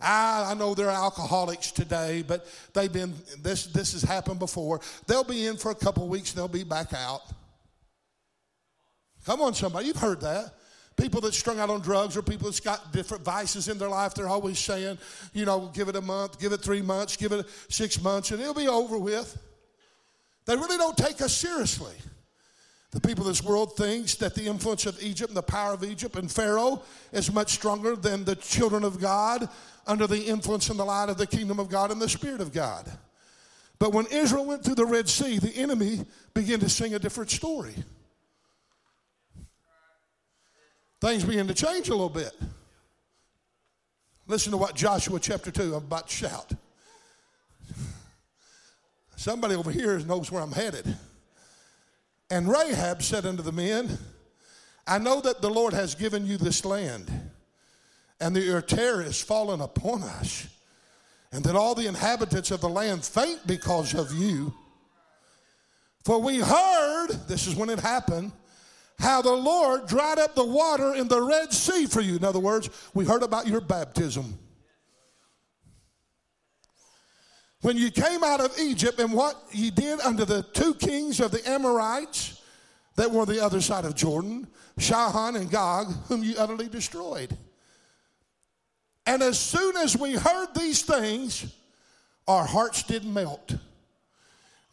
[0.02, 4.82] I, I know they're alcoholics today, but they've been, this, this has happened before.
[5.08, 7.22] They'll be in for a couple weeks, they'll be back out.
[9.26, 9.88] Come on, somebody.
[9.88, 10.54] You've heard that.
[10.98, 14.14] People that strung out on drugs or people that's got different vices in their life,
[14.14, 14.98] they're always saying,
[15.34, 18.42] you know, give it a month, give it three months, give it six months, and
[18.42, 19.38] it'll be over with.
[20.46, 21.94] They really don't take us seriously.
[22.92, 25.84] The people of this world thinks that the influence of Egypt and the power of
[25.84, 26.82] Egypt and Pharaoh
[27.14, 29.48] is much stronger than the children of God
[29.88, 32.52] under the influence and the light of the kingdom of God and the Spirit of
[32.52, 32.86] God.
[33.80, 36.02] But when Israel went through the Red Sea, the enemy
[36.34, 37.76] began to sing a different story
[41.02, 42.32] things begin to change a little bit.
[44.28, 46.52] Listen to what Joshua chapter 2, I'm about to shout.
[49.16, 50.96] Somebody over here knows where I'm headed.
[52.30, 53.98] And Rahab said unto the men,
[54.88, 57.12] I know that the Lord has given you this land,
[58.20, 60.48] and that your terror is fallen upon us,
[61.32, 64.54] and that all the inhabitants of the land faint because of you.
[66.04, 68.32] For we heard, this is when it happened,
[69.02, 72.16] how the Lord dried up the water in the Red Sea for you.
[72.16, 74.38] In other words, we heard about your baptism.
[77.62, 81.32] When you came out of Egypt and what ye did under the two kings of
[81.32, 82.42] the Amorites,
[82.96, 87.36] that were on the other side of Jordan, Sihon and Og, whom you utterly destroyed.
[89.06, 91.54] And as soon as we heard these things,
[92.28, 93.56] our hearts did melt.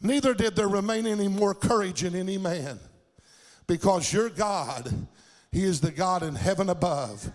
[0.01, 2.79] Neither did there remain any more courage in any man,
[3.69, 4.91] because your God,
[5.51, 7.31] He is the God in heaven above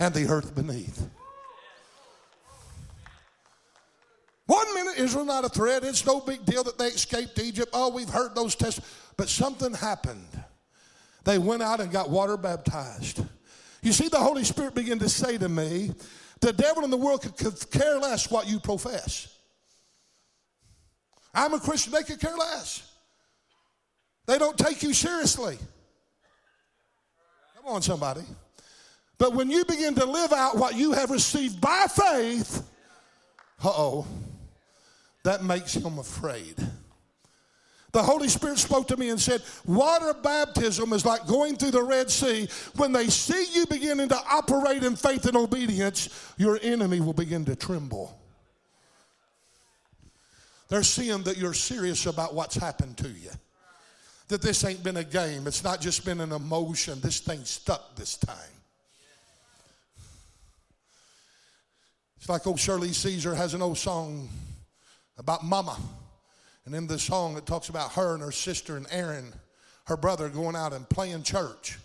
[0.00, 1.08] and the earth beneath.
[4.46, 5.84] One minute Israel not a threat.
[5.84, 7.70] It's no big deal that they escaped Egypt.
[7.72, 8.80] Oh, we've heard those tests.
[9.16, 10.28] But something happened.
[11.24, 13.24] They went out and got water baptized.
[13.80, 15.92] You see, the Holy Spirit began to say to me,
[16.40, 19.32] the devil in the world could care less what you profess.
[21.32, 22.92] I'm a Christian, they could care less.
[24.26, 25.58] They don't take you seriously.
[27.66, 28.20] Come on, somebody.
[29.18, 32.62] But when you begin to live out what you have received by faith,
[33.64, 34.06] uh oh,
[35.24, 36.54] that makes him afraid.
[37.90, 41.82] The Holy Spirit spoke to me and said, Water baptism is like going through the
[41.82, 42.48] Red Sea.
[42.76, 47.44] When they see you beginning to operate in faith and obedience, your enemy will begin
[47.46, 48.16] to tremble.
[50.68, 53.30] They're seeing that you're serious about what's happened to you.
[54.28, 57.00] That this ain't been a game, it's not just been an emotion.
[57.00, 58.36] This thing stuck this time.
[62.16, 64.28] It's like old Shirley Caesar has an old song
[65.16, 65.78] about mama.
[66.64, 69.32] And in the song, it talks about her and her sister and Aaron,
[69.84, 71.78] her brother, going out and playing church.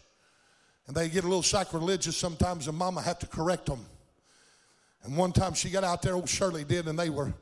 [0.88, 3.86] And they get a little sacrilegious sometimes, and mama had to correct them.
[5.04, 7.34] And one time she got out there, old Shirley did, and they were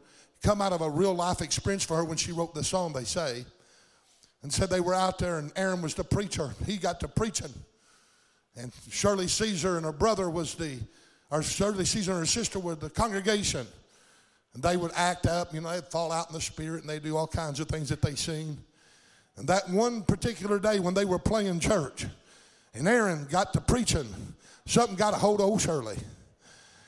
[0.44, 3.06] come out of a real life experience for her when she wrote the song, they
[3.06, 3.46] say.
[4.42, 6.52] And said they were out there, and Aaron was the preacher.
[6.66, 7.54] He got to preaching.
[8.56, 10.80] And Shirley Caesar and her brother was the,
[11.30, 13.68] or Shirley Caesar and her sister were the congregation.
[14.54, 17.00] And they would act up, you know, they'd fall out in the spirit and they
[17.00, 18.58] do all kinds of things that they seen.
[19.38, 22.06] And that one particular day when they were playing church,
[22.74, 24.08] and Aaron got to preaching,
[24.66, 25.98] something got a hold of old Shirley.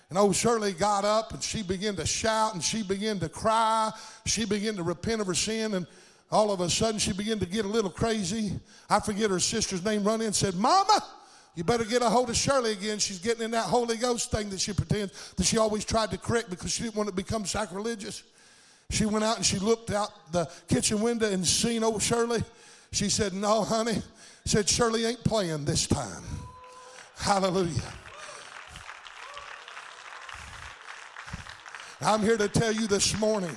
[0.09, 3.91] And old Shirley got up and she began to shout and she began to cry.
[4.25, 5.73] She began to repent of her sin.
[5.73, 5.87] And
[6.31, 8.53] all of a sudden she began to get a little crazy.
[8.89, 11.03] I forget her sister's name, run in and said, Mama,
[11.55, 12.99] you better get a hold of Shirley again.
[12.99, 16.17] She's getting in that Holy Ghost thing that she pretends that she always tried to
[16.17, 18.23] correct because she didn't want to become sacrilegious.
[18.89, 22.43] She went out and she looked out the kitchen window and seen old Shirley.
[22.93, 24.01] She said, No, honey.
[24.45, 26.23] Said, Shirley ain't playing this time.
[27.17, 27.93] Hallelujah.
[32.01, 33.55] I'm here to tell you this morning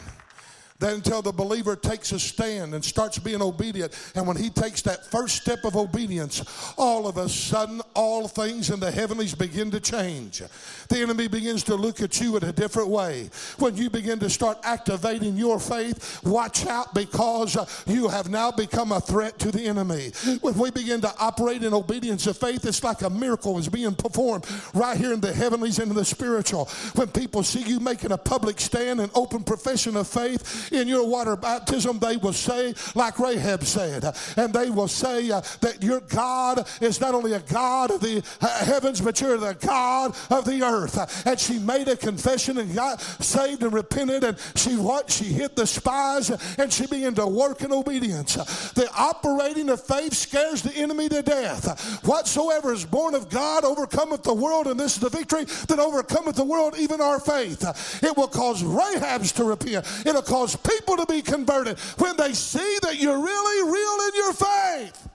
[0.80, 4.82] that until the believer takes a stand and starts being obedient, and when he takes
[4.82, 6.42] that first step of obedience,
[6.76, 10.42] all of a sudden, all things in the heavenlies begin to change.
[10.88, 13.30] The enemy begins to look at you in a different way.
[13.58, 17.56] When you begin to start activating your faith, watch out because
[17.86, 20.10] you have now become a threat to the enemy.
[20.40, 23.94] When we begin to operate in obedience of faith, it's like a miracle is being
[23.94, 26.66] performed right here in the heavenlies and in the spiritual.
[26.94, 31.06] When people see you making a public stand and open profession of faith, in your
[31.06, 34.04] water baptism, they will say, like Rahab said,
[34.36, 38.22] and they will say uh, that your God is not only a God of the
[38.40, 41.26] uh, heavens, but you're the God of the earth.
[41.26, 45.10] And she made a confession and got saved and repented, and she what?
[45.10, 48.34] She hit the spies and she began to work in obedience.
[48.72, 52.04] The operating of faith scares the enemy to death.
[52.04, 56.36] Whatsoever is born of God overcometh the world, and this is the victory that overcometh
[56.36, 57.62] the world, even our faith.
[58.02, 59.86] It will cause Rahabs to repent.
[60.06, 64.32] It'll cause people to be converted when they see that you're really real in your
[64.32, 65.08] faith.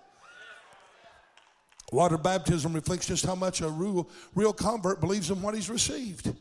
[1.92, 6.34] Water baptism reflects just how much a real, real convert believes in what he's received.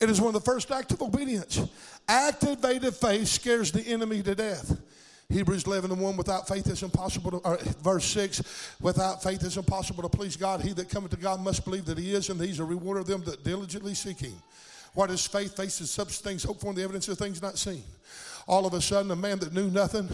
[0.00, 1.60] It is one of the first acts of obedience.
[2.08, 4.80] Activated faith scares the enemy to death.
[5.28, 9.56] Hebrews 11 and 1, without faith it's impossible to, or verse 6, without faith it's
[9.56, 10.60] impossible to please God.
[10.60, 13.06] He that cometh to God must believe that he is, and he's a rewarder of
[13.06, 14.34] them that diligently seek him.
[14.94, 15.56] What is faith?
[15.56, 17.84] Faith is substance things hoped for, and the evidence of things not seen
[18.50, 20.08] all of a sudden a man that knew nothing,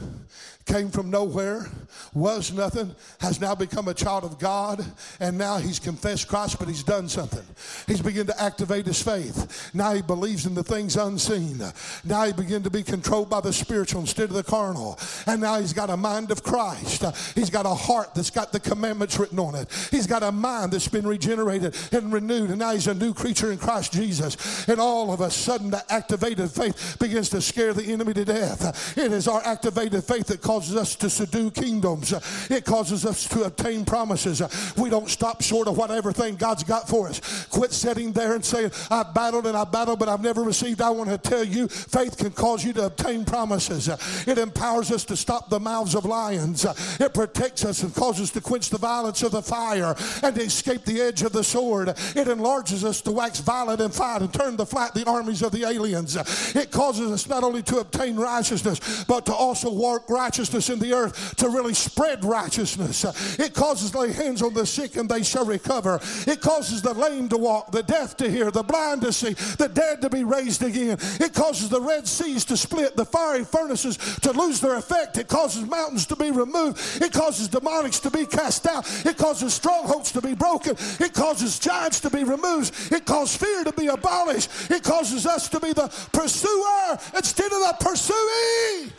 [0.66, 1.70] came from nowhere,
[2.12, 4.84] was nothing, has now become a child of God,
[5.20, 7.44] and now he's confessed Christ, but he's done something.
[7.86, 9.70] He's begun to activate his faith.
[9.72, 11.62] Now he believes in the things unseen.
[12.04, 14.98] Now he began to be controlled by the spiritual instead of the carnal.
[15.26, 17.04] And now he's got a mind of Christ.
[17.34, 19.68] He's got a heart that's got the commandments written on it.
[19.90, 23.50] He's got a mind that's been regenerated and renewed, and now he's a new creature
[23.50, 24.68] in Christ Jesus.
[24.68, 28.98] And all of a sudden, the activated faith begins to scare the enemy to death.
[28.98, 32.12] It is our activated faith that causes us to subdue kingdoms.
[32.50, 34.42] It causes us to obtain promises.
[34.76, 37.46] We don't stop short of whatever thing God's got for us.
[37.46, 40.82] Quit sitting there and saying, I battled and I battled, but I've never received.
[40.82, 43.88] I want to tell you, faith can cause you to obtain promises.
[44.26, 46.66] It empowers us to stop the mouths of lions.
[47.00, 50.42] It protects us and causes us to quench the violence of the fire and to
[50.42, 51.88] escape the edge of the sword.
[51.88, 55.52] It enlarges us to wax violent and fight and turn to flight the armies of
[55.52, 56.16] the aliens.
[56.56, 60.92] It causes us not only to obtain righteousness, but to also work righteousness in the
[60.92, 63.04] earth to really spread righteousness.
[63.38, 66.00] It causes lay hands on the sick and they shall recover.
[66.26, 69.68] It causes the lame to walk, the deaf to hear, the blind to see, the
[69.68, 70.98] dead to be raised again.
[71.20, 75.18] It causes the Red Seas to split, the fiery furnaces to lose their effect.
[75.18, 77.02] It causes mountains to be removed.
[77.02, 78.86] It causes demonics to be cast out.
[79.06, 80.76] It causes strongholds to be broken.
[81.00, 82.92] It causes giants to be removed.
[82.92, 84.50] It causes fear to be abolished.
[84.70, 88.92] It causes us to be the pursuer instead of the pursuee.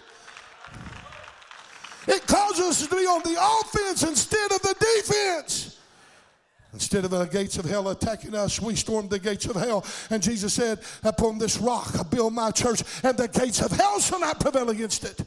[2.08, 5.80] It causes us to be on the offense instead of the defense.
[6.74, 9.86] Instead of the gates of hell attacking us, we stormed the gates of hell.
[10.10, 14.00] And Jesus said, Upon this rock I build my church, and the gates of hell
[14.00, 15.22] shall not prevail against it.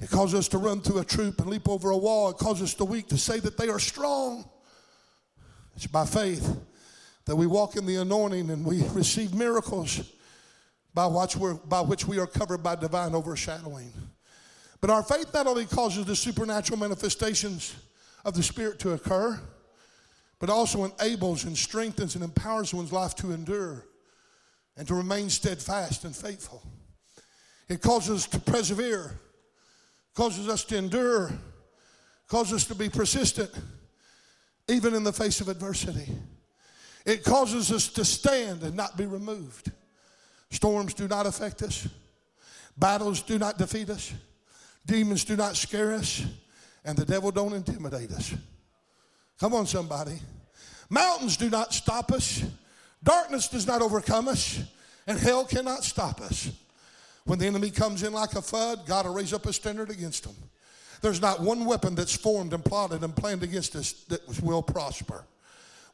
[0.00, 2.30] It causes us to run through a troop and leap over a wall.
[2.30, 4.48] It causes the weak to say that they are strong.
[5.74, 6.56] It's by faith
[7.24, 10.02] that we walk in the anointing and we receive miracles
[10.98, 11.36] by which,
[11.68, 13.92] by which we are covered by divine overshadowing.
[14.80, 17.76] But our faith not only causes the supernatural manifestations
[18.24, 19.40] of the Spirit to occur,
[20.40, 23.86] but also enables and strengthens and empowers one's life to endure
[24.76, 26.64] and to remain steadfast and faithful.
[27.68, 29.20] It causes us to persevere,
[30.16, 31.30] causes us to endure,
[32.26, 33.52] causes us to be persistent,
[34.66, 36.12] even in the face of adversity.
[37.06, 39.70] It causes us to stand and not be removed.
[40.50, 41.86] Storms do not affect us,
[42.76, 44.12] battles do not defeat us,
[44.86, 46.24] demons do not scare us,
[46.84, 48.34] and the devil don't intimidate us.
[49.38, 50.18] Come on, somebody.
[50.90, 52.42] Mountains do not stop us,
[53.02, 54.60] darkness does not overcome us,
[55.06, 56.50] and hell cannot stop us.
[57.24, 60.24] When the enemy comes in like a flood, God will raise up a standard against
[60.24, 60.34] them.
[61.02, 65.24] There's not one weapon that's formed and plotted and planned against us that will prosper.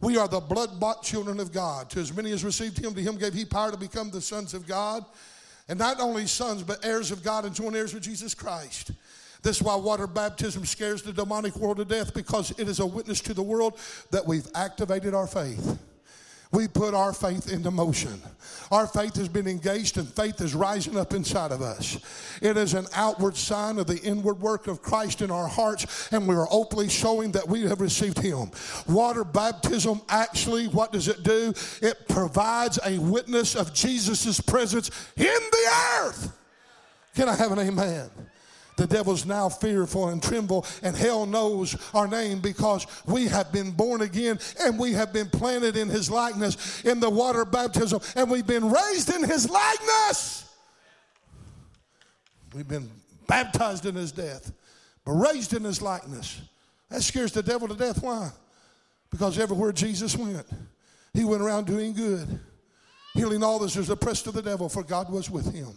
[0.00, 1.90] We are the blood bought children of God.
[1.90, 4.54] To as many as received him, to him gave he power to become the sons
[4.54, 5.04] of God.
[5.68, 8.90] And not only sons, but heirs of God and joint heirs with Jesus Christ.
[9.42, 12.86] This is why water baptism scares the demonic world to death because it is a
[12.86, 13.78] witness to the world
[14.10, 15.78] that we've activated our faith
[16.54, 18.20] we put our faith into motion.
[18.70, 21.98] Our faith has been engaged and faith is rising up inside of us.
[22.40, 26.26] It is an outward sign of the inward work of Christ in our hearts, and
[26.26, 28.50] we are openly showing that we have received Him.
[28.88, 31.52] Water baptism actually, what does it do?
[31.82, 36.36] It provides a witness of Jesus' presence in the earth.
[37.14, 38.10] Can I have an amen?
[38.76, 43.70] The devil's now fearful and tremble, and hell knows our name because we have been
[43.70, 48.28] born again and we have been planted in his likeness in the water baptism, and
[48.28, 50.52] we've been raised in his likeness.
[52.52, 52.90] We've been
[53.28, 54.52] baptized in his death,
[55.04, 56.40] but raised in his likeness.
[56.90, 58.02] That scares the devil to death.
[58.02, 58.30] Why?
[59.10, 60.46] Because everywhere Jesus went,
[61.12, 62.40] he went around doing good,
[63.14, 65.68] healing all those who was oppressed of the devil, for God was with him.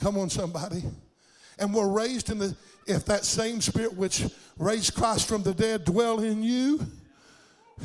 [0.00, 0.82] Come on, somebody
[1.60, 2.56] and were raised in the,
[2.86, 4.26] if that same spirit which
[4.58, 6.80] raised Christ from the dead dwell in you,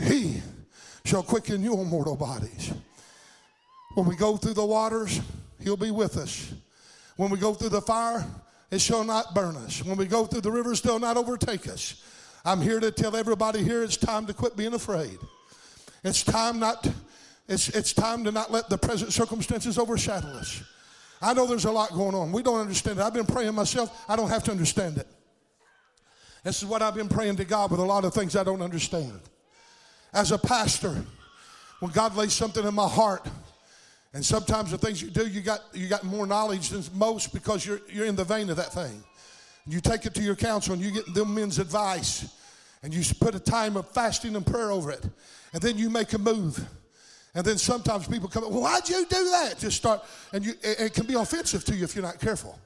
[0.02, 0.42] he
[1.04, 2.74] shall quicken your mortal bodies.
[3.94, 5.22] When we go through the waters,
[5.62, 6.54] he'll be with us.
[7.18, 8.26] When we go through the fire,
[8.72, 9.84] it shall not burn us.
[9.84, 12.04] When we go through the rivers, they'll not overtake us.
[12.44, 15.18] I'm here to tell everybody here it's time to quit being afraid.
[16.04, 16.88] It's time not
[17.48, 20.64] it's, it's time to not let the present circumstances overshadow us.
[21.26, 22.32] I know there's a lot going on.
[22.32, 23.02] We don't understand it.
[23.02, 24.06] I've been praying myself.
[24.08, 25.08] I don't have to understand it.
[26.44, 28.62] This is what I've been praying to God with a lot of things I don't
[28.62, 29.20] understand.
[30.14, 31.04] As a pastor,
[31.80, 33.28] when God lays something in my heart,
[34.14, 37.66] and sometimes the things you do, you got, you got more knowledge than most because
[37.66, 39.04] you're, you're in the vein of that thing.
[39.66, 42.36] You take it to your counsel and you get them men's advice,
[42.84, 45.04] and you put a time of fasting and prayer over it,
[45.54, 46.64] and then you make a move.
[47.36, 49.60] And then sometimes people come, well, why'd you do that?
[49.60, 52.58] Just start, and you, it can be offensive to you if you're not careful.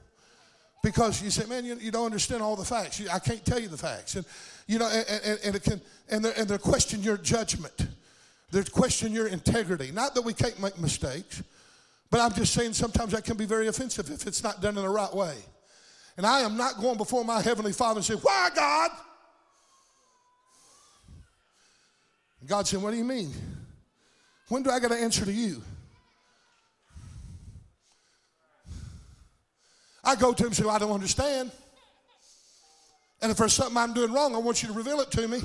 [0.82, 3.02] Because you say, man, you, you don't understand all the facts.
[3.12, 4.14] I can't tell you the facts.
[4.14, 4.24] And,
[4.68, 7.88] you know, and, and, and it can, and they're, and they're question your judgment.
[8.52, 9.90] They're question your integrity.
[9.90, 11.42] Not that we can't make mistakes,
[12.08, 14.84] but I'm just saying sometimes that can be very offensive if it's not done in
[14.84, 15.34] the right way.
[16.16, 18.90] And I am not going before my Heavenly Father and say, why, God?
[22.46, 23.32] God said, what do you mean?
[24.50, 25.62] When do I got to answer to you?
[30.02, 31.52] I go to him and say, well, I don't understand.
[33.22, 35.40] And if there's something I'm doing wrong, I want you to reveal it to me.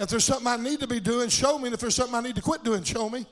[0.00, 1.66] If there's something I need to be doing, show me.
[1.66, 3.26] And if there's something I need to quit doing, show me.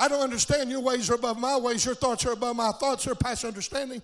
[0.00, 0.68] I don't understand.
[0.68, 1.84] Your ways are above my ways.
[1.84, 3.04] Your thoughts are above my thoughts.
[3.04, 4.02] They're past understanding.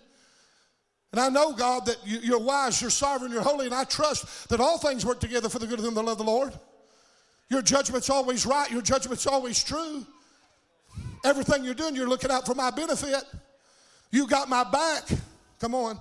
[1.11, 4.61] And I know, God, that you're wise, you're sovereign, you're holy, and I trust that
[4.61, 6.53] all things work together for the good of them that love the Lord.
[7.55, 10.05] Your judgment's always right, your judgment's always true.
[11.25, 13.23] Everything you're doing, you're looking out for my benefit.
[14.11, 15.05] You got my back.
[15.61, 16.01] Come on.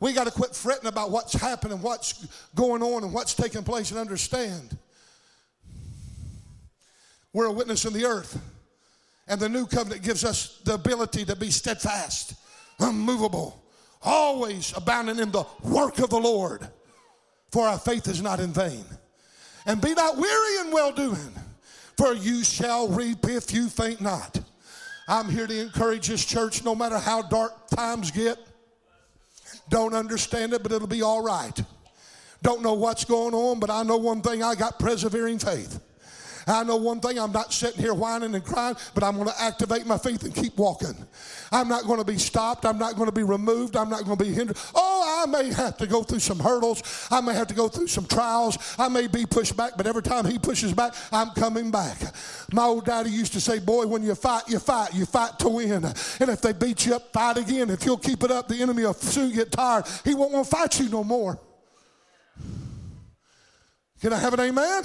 [0.00, 2.26] We got to quit fretting about what's happening, what's
[2.56, 4.76] going on, and what's taking place and understand.
[7.32, 8.36] We're a witness in the earth.
[9.28, 12.34] And the new covenant gives us the ability to be steadfast,
[12.80, 13.62] unmovable,
[14.02, 16.68] always abounding in the work of the Lord.
[17.52, 18.84] For our faith is not in vain.
[19.66, 21.32] And be not weary in well doing,
[21.96, 24.40] for you shall reap if you faint not.
[25.06, 28.38] I'm here to encourage this church no matter how dark times get.
[29.68, 31.62] Don't understand it, but it'll be all right.
[32.42, 35.80] Don't know what's going on, but I know one thing I got persevering faith.
[36.46, 39.42] I know one thing I'm not sitting here whining and crying, but I'm going to
[39.42, 40.94] activate my faith and keep walking.
[41.52, 42.66] I'm not going to be stopped.
[42.66, 43.76] I'm not going to be removed.
[43.76, 44.58] I'm not going to be hindered.
[44.74, 47.08] Oh, I may have to go through some hurdles.
[47.10, 48.58] I may have to go through some trials.
[48.78, 51.96] I may be pushed back, but every time he pushes back, I'm coming back.
[52.52, 54.94] My old daddy used to say, Boy, when you fight, you fight.
[54.94, 55.84] You fight to win.
[55.84, 57.70] And if they beat you up, fight again.
[57.70, 59.84] If you'll keep it up, the enemy will soon get tired.
[60.04, 61.38] He won't want to fight you no more.
[64.00, 64.82] Can I have an amen?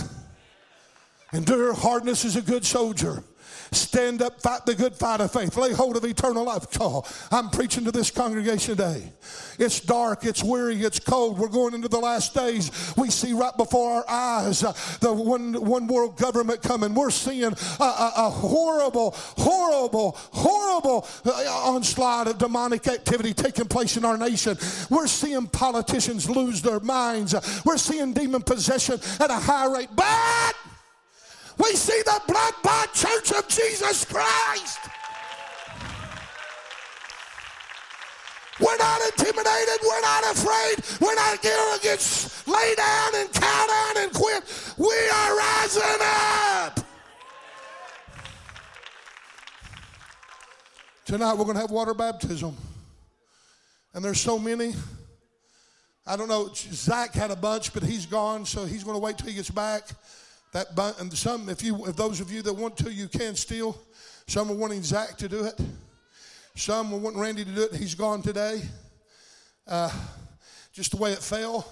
[1.33, 3.23] Endure hardness as a good soldier.
[3.71, 5.55] Stand up, fight the good fight of faith.
[5.55, 6.65] Lay hold of eternal life.
[6.79, 9.11] Oh, I'm preaching to this congregation today.
[9.59, 11.37] It's dark, it's weary, it's cold.
[11.37, 12.71] We're going into the last days.
[12.97, 16.95] We see right before our eyes uh, the one, one world government coming.
[16.95, 21.29] We're seeing a, a, a horrible, horrible, horrible uh,
[21.65, 24.57] onslaught of demonic activity taking place in our nation.
[24.89, 27.35] We're seeing politicians lose their minds.
[27.63, 29.89] We're seeing demon possession at a high rate.
[29.95, 30.55] But
[31.59, 34.79] we see the blood bought church of Jesus Christ.
[38.59, 39.79] We're not intimidated.
[39.83, 40.99] We're not afraid.
[40.99, 44.73] We're not going to get lay down and cow down and quit.
[44.77, 46.79] We are rising up.
[51.05, 52.55] Tonight we're going to have water baptism.
[53.93, 54.75] And there's so many.
[56.05, 56.49] I don't know.
[56.53, 59.49] Zach had a bunch, but he's gone, so he's going to wait till he gets
[59.49, 59.89] back.
[60.51, 60.67] That
[60.99, 63.79] and some, if you, if those of you that want to, you can still.
[64.27, 65.59] Some are wanting Zach to do it.
[66.55, 67.75] Some are wanting Randy to do it.
[67.75, 68.61] He's gone today.
[69.67, 69.91] Uh,
[70.73, 71.71] just the way it fell.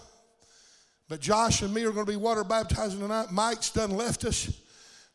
[1.09, 3.31] But Josh and me are going to be water baptizing tonight.
[3.31, 4.51] Mike's done left us.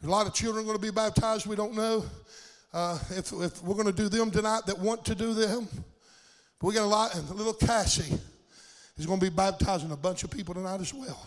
[0.02, 1.46] A lot of children are going to be baptized.
[1.46, 2.04] We don't know
[2.72, 5.68] uh, if, if we're going to do them tonight that want to do them.
[6.58, 8.18] But we got a lot, and little Cassie
[8.96, 11.24] is going to be baptizing a bunch of people tonight as well.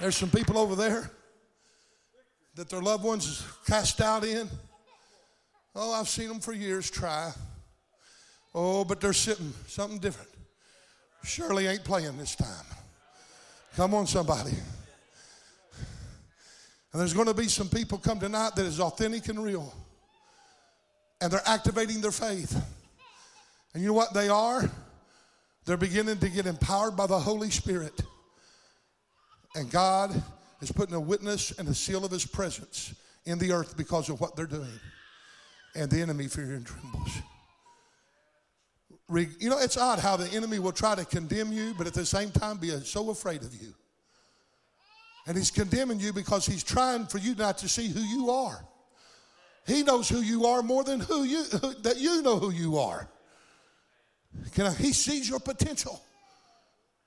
[0.00, 1.10] There's some people over there
[2.54, 4.48] that their loved ones cast out in.
[5.76, 7.30] Oh, I've seen them for years try.
[8.54, 10.30] Oh, but they're sitting something different.
[11.22, 12.64] Shirley ain't playing this time.
[13.76, 14.54] Come on, somebody.
[16.92, 19.72] And there's going to be some people come tonight that is authentic and real.
[21.20, 22.60] And they're activating their faith.
[23.74, 24.68] And you know what they are?
[25.66, 28.00] They're beginning to get empowered by the Holy Spirit.
[29.54, 30.22] And God
[30.60, 32.94] is putting a witness and a seal of his presence
[33.24, 34.80] in the earth because of what they're doing.
[35.74, 37.18] And the enemy fears and trembles.
[39.40, 42.06] You know, it's odd how the enemy will try to condemn you, but at the
[42.06, 43.74] same time be so afraid of you.
[45.26, 48.64] And he's condemning you because he's trying for you not to see who you are.
[49.66, 51.44] He knows who you are more than who you
[51.82, 53.08] that you know who you are.
[54.58, 56.00] I, he sees your potential.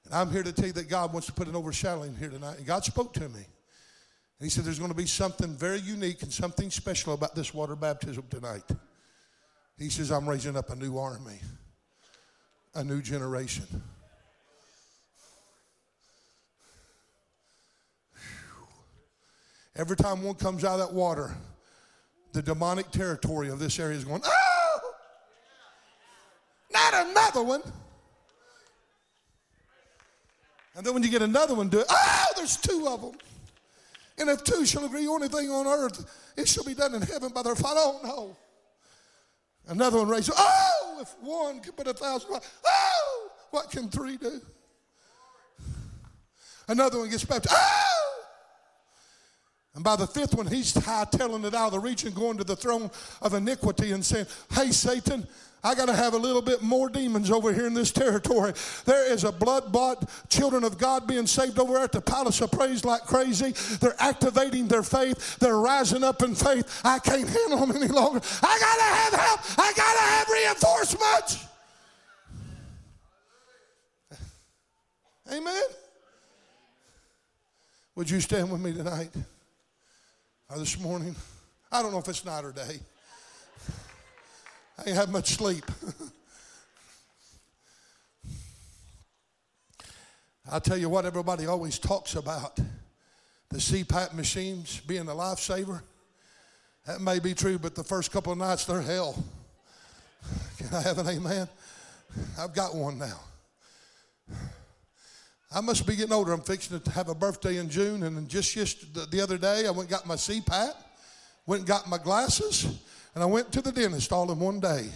[0.06, 2.58] And I'm here to tell you that God wants to put an overshadowing here tonight.
[2.58, 3.45] And God spoke to me.
[4.39, 7.54] And He said, There's going to be something very unique and something special about this
[7.54, 8.64] water baptism tonight.
[9.78, 11.39] He says, I'm raising up a new army,
[12.76, 13.66] a new generation.
[19.76, 21.36] Every time one comes out of that water,
[22.34, 24.93] the demonic territory of this area is going, oh,
[26.72, 27.62] not another one.
[30.76, 31.86] And then when you get another one, do it.
[31.89, 33.13] Oh, there's two of them.
[34.17, 36.05] And if two shall agree on anything on earth,
[36.36, 37.80] it shall be done in heaven by their Father.
[37.82, 38.38] Oh, no.
[39.67, 44.41] Another one raises, oh, if one can put a thousand, oh, what can three do?
[46.67, 47.93] Another one gets baptized, oh.
[49.76, 52.55] And by the fifth one, he's hightailing it out of the region, going to the
[52.55, 55.28] throne of iniquity and saying, Hey, Satan,
[55.63, 58.53] I got to have a little bit more demons over here in this territory.
[58.86, 62.51] There is a blood bought children of God being saved over at the palace of
[62.51, 63.53] praise like crazy.
[63.78, 66.82] They're activating their faith, they're rising up in faith.
[66.84, 68.19] I can't handle them any longer.
[68.43, 71.47] I got to have help, I got to have reinforcements.
[75.32, 75.63] Amen.
[77.95, 79.09] Would you stand with me tonight
[80.58, 81.16] this morning?
[81.72, 82.80] I don't know if it's night or day.
[84.78, 85.66] I ain't had much sleep.
[90.51, 92.58] I'll tell you what, everybody always talks about
[93.49, 95.82] the CPAP machines being a lifesaver.
[96.86, 99.24] That may be true, but the first couple of nights they're hell.
[100.58, 101.47] Can I have an amen?
[102.38, 103.20] I've got one now.
[105.56, 106.34] I must be getting older.
[106.34, 109.70] I'm fixing to have a birthday in June, and just yesterday, the other day, I
[109.70, 110.74] went and got my CPAP,
[111.45, 112.66] went and got my glasses,
[113.14, 114.89] and I went to the dentist all in one day.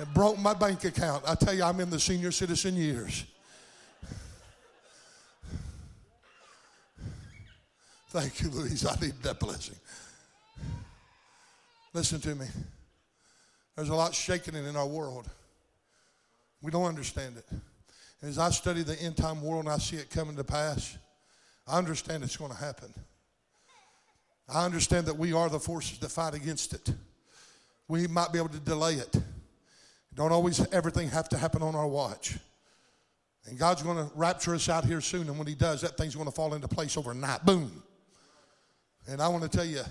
[0.00, 1.22] It broke my bank account.
[1.28, 3.24] I tell you, I'm in the senior citizen years.
[8.08, 8.84] Thank you, Louise.
[8.84, 9.76] I need that blessing.
[11.94, 12.46] Listen to me.
[13.76, 15.30] There's a lot shaking in our world.
[16.60, 17.44] We don't understand it.
[18.22, 20.96] And as I study the end time world and I see it coming to pass,
[21.66, 22.94] I understand it's going to happen.
[24.48, 26.92] I understand that we are the forces that fight against it.
[27.88, 29.16] We might be able to delay it.
[30.14, 32.38] Don't always everything have to happen on our watch.
[33.46, 36.14] And God's going to rapture us out here soon, and when He does, that thing's
[36.14, 37.44] going to fall into place overnight.
[37.44, 37.82] Boom.
[39.08, 39.82] And I want to tell you,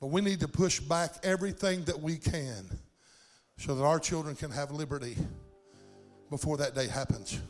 [0.00, 2.66] but we need to push back everything that we can
[3.58, 5.16] so that our children can have liberty
[6.34, 7.40] before that day happens.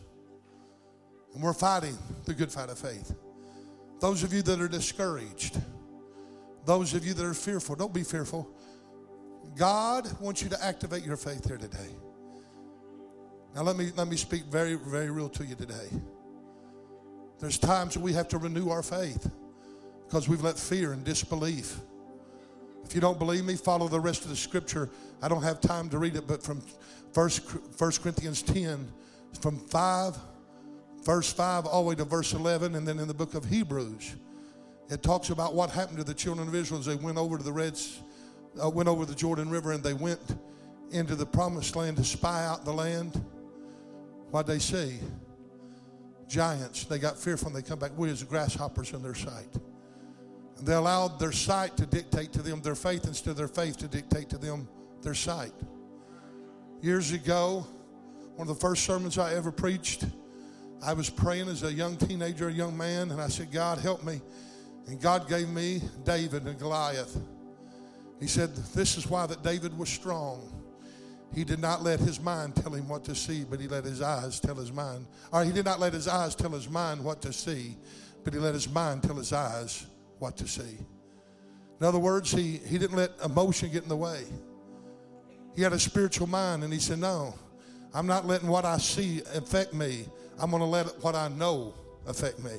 [1.33, 3.15] And we're fighting the good fight of faith.
[3.99, 5.59] Those of you that are discouraged,
[6.67, 8.47] those of you that are fearful, don't be fearful.
[9.57, 11.89] God wants you to activate your faith here today.
[13.55, 15.89] Now let me let me speak very very real to you today.
[17.41, 19.31] There's times we have to renew our faith
[20.07, 21.79] because we've let fear and disbelief.
[22.85, 24.91] If you don't believe me, follow the rest of the scripture.
[25.23, 26.61] I don't have time to read it, but from
[27.15, 27.43] First,
[27.79, 28.93] 1 Corinthians 10,
[29.41, 30.17] from 5,
[31.05, 34.17] verse 5, all the way to verse 11, and then in the book of Hebrews,
[34.91, 37.45] it talks about what happened to the children of Israel as they went over to
[37.45, 38.01] the Reds,
[38.63, 40.21] uh, went over the Jordan River, and they went
[40.91, 43.25] into the promised land to spy out the land.
[44.33, 44.99] What they see?
[46.27, 46.85] Giants.
[46.85, 47.93] They got fearful and they come back.
[47.97, 49.55] We as grasshoppers in their sight.
[50.59, 53.77] And they allowed their sight to dictate to them their faith instead of their faith
[53.79, 54.69] to dictate to them
[55.03, 55.53] their sight
[56.83, 57.67] years ago,
[58.37, 60.05] one of the first sermons I ever preached,
[60.83, 64.05] I was praying as a young teenager, a young man, and I said, God, help
[64.05, 64.21] me.
[64.87, 67.17] And God gave me David and Goliath.
[68.21, 70.51] He said, This is why that David was strong.
[71.35, 74.03] He did not let his mind tell him what to see, but he let his
[74.03, 75.07] eyes tell his mind.
[75.33, 77.77] Or he did not let his eyes tell his mind what to see,
[78.23, 79.87] but he let his mind tell his eyes
[80.19, 80.79] what to see.
[81.81, 84.25] In other words, he, he didn't let emotion get in the way.
[85.55, 87.35] He had a spiritual mind, and he said, No,
[87.95, 90.07] I'm not letting what I see affect me.
[90.39, 91.75] I'm going to let what I know
[92.07, 92.59] affect me.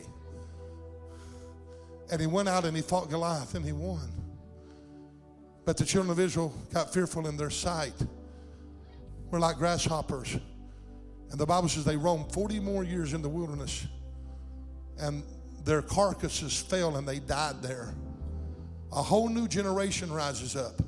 [2.12, 4.10] And he went out and he fought Goliath and he won.
[5.66, 7.94] But the children of Israel got fearful in their sight.
[9.32, 10.38] We're like grasshoppers.
[11.32, 13.88] And the Bible says they roamed 40 more years in the wilderness.
[15.00, 15.24] And
[15.66, 17.94] their carcasses fell and they died there.
[18.94, 20.80] A whole new generation rises up.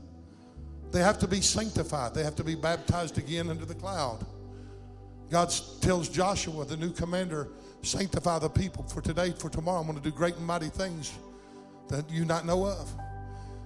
[0.91, 2.13] They have to be sanctified.
[2.13, 4.25] They have to be baptized again into the cloud.
[5.29, 7.49] God tells Joshua, the new commander,
[7.81, 9.79] sanctify the people for today, for tomorrow.
[9.79, 11.13] I'm going to do great and mighty things
[11.89, 12.89] that you not know of.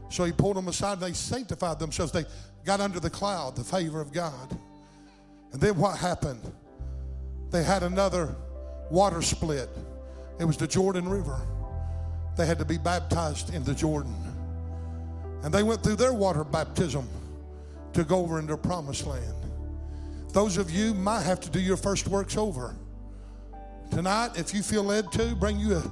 [0.10, 2.12] So he pulled them aside and they sanctified themselves.
[2.12, 2.26] They
[2.66, 4.58] got under the cloud, the favor of God.
[5.54, 6.42] And then what happened?
[7.50, 8.36] They had another
[8.90, 9.70] water split.
[10.40, 11.40] It was the Jordan River.
[12.38, 14.16] They had to be baptized in the Jordan.
[15.44, 17.08] And they went through their water baptism
[17.94, 19.36] to go over into promised land.
[20.34, 22.76] Those of you might have to do your first works over.
[23.90, 25.92] Tonight, if you feel led to, bring you a,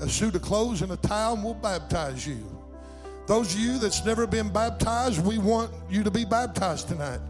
[0.00, 2.44] a suit of clothes and a towel, and we'll baptize you.
[3.28, 7.20] Those of you that's never been baptized, we want you to be baptized tonight.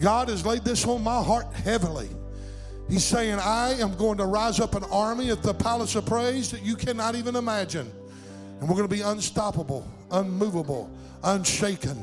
[0.00, 2.08] God has laid this on my heart heavily.
[2.88, 6.50] He's saying, I am going to rise up an army at the palace of praise
[6.50, 7.90] that you cannot even imagine.
[8.62, 10.88] And we're going to be unstoppable, unmovable,
[11.24, 12.00] unshaken.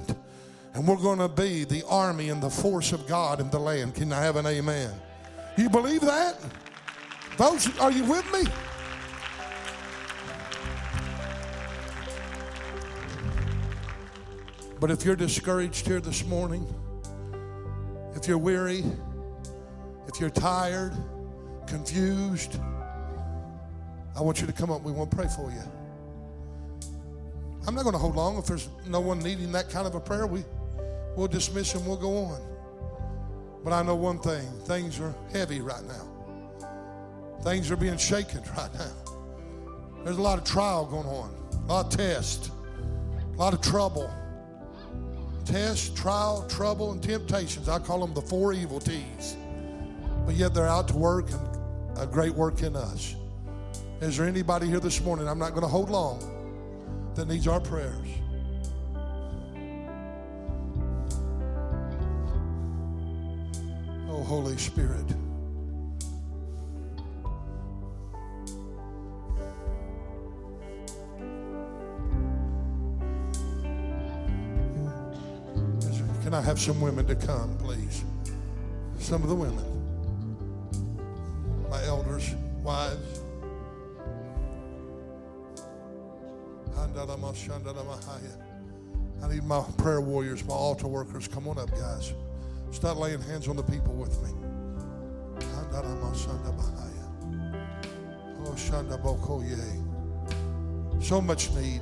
[0.73, 3.95] And we're going to be the army and the force of God in the land.
[3.95, 4.91] Can I have an amen?
[5.57, 6.35] You believe that?
[7.37, 8.41] Folks, are you with me?
[14.81, 16.67] But if you're discouraged here this morning,
[18.15, 18.83] if you're weary,
[20.09, 20.91] if you're tired,
[21.67, 22.59] confused,
[24.13, 24.81] I want you to come up.
[24.83, 25.78] We want to pray for you.
[27.69, 28.35] I'm not going to hold long.
[28.39, 30.43] If there's no one needing that kind of a prayer, we,
[31.15, 32.41] we'll dismiss and we'll go on.
[33.63, 36.67] But I know one thing things are heavy right now,
[37.43, 38.91] things are being shaken right now.
[40.03, 42.49] There's a lot of trial going on, a lot of test,
[43.35, 44.11] a lot of trouble.
[45.45, 47.69] Test, trial, trouble, and temptations.
[47.69, 49.37] I call them the four evil T's.
[50.25, 53.15] But yet they're out to work and a great work in us.
[54.01, 55.27] Is there anybody here this morning?
[55.27, 56.38] I'm not going to hold long
[57.15, 58.07] that needs our prayers.
[64.09, 65.07] Oh, Holy Spirit.
[76.23, 78.03] Can I have some women to come, please?
[78.99, 79.65] Some of the women,
[81.71, 83.08] my elders, wives.
[89.21, 91.27] I need my prayer warriors, my altar workers.
[91.27, 92.13] Come on up, guys.
[92.71, 94.29] Start laying hands on the people with me.
[98.45, 98.55] Oh,
[101.01, 101.81] so much need.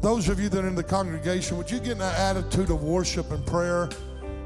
[0.00, 2.82] Those of you that are in the congregation, would you get in an attitude of
[2.82, 3.88] worship and prayer?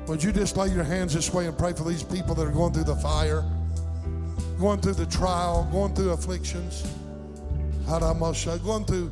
[0.08, 2.50] Would you just lay your hands this way and pray for these people that are
[2.50, 3.44] going through the fire?
[4.62, 6.86] Going through the trial, going through afflictions,
[8.62, 9.10] going through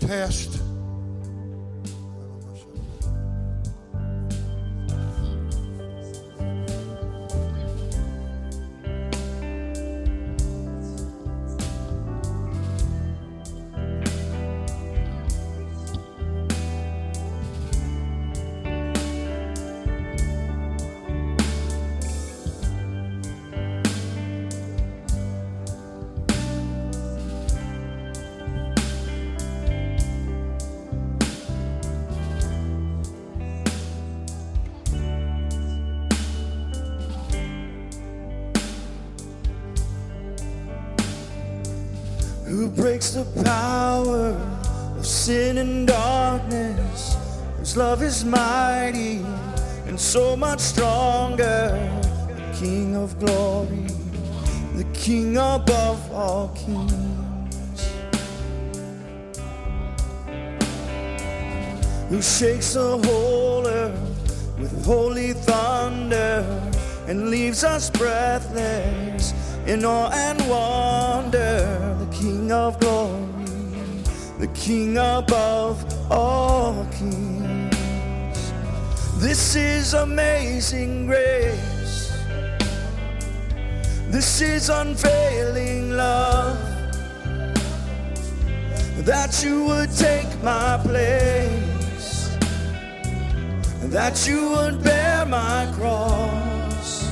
[0.00, 0.60] test.
[50.44, 51.72] Much stronger,
[52.28, 53.86] the King of glory,
[54.76, 57.80] the King above all kings,
[62.10, 66.44] who shakes the whole earth with holy thunder
[67.08, 69.32] and leaves us breathless
[69.66, 71.96] in awe and wonder.
[72.02, 73.48] The King of glory,
[74.38, 75.93] the King above
[79.34, 82.12] This is amazing grace.
[84.08, 86.56] This is unfailing love.
[89.04, 92.36] That you would take my place.
[93.96, 97.10] That you would bear my cross.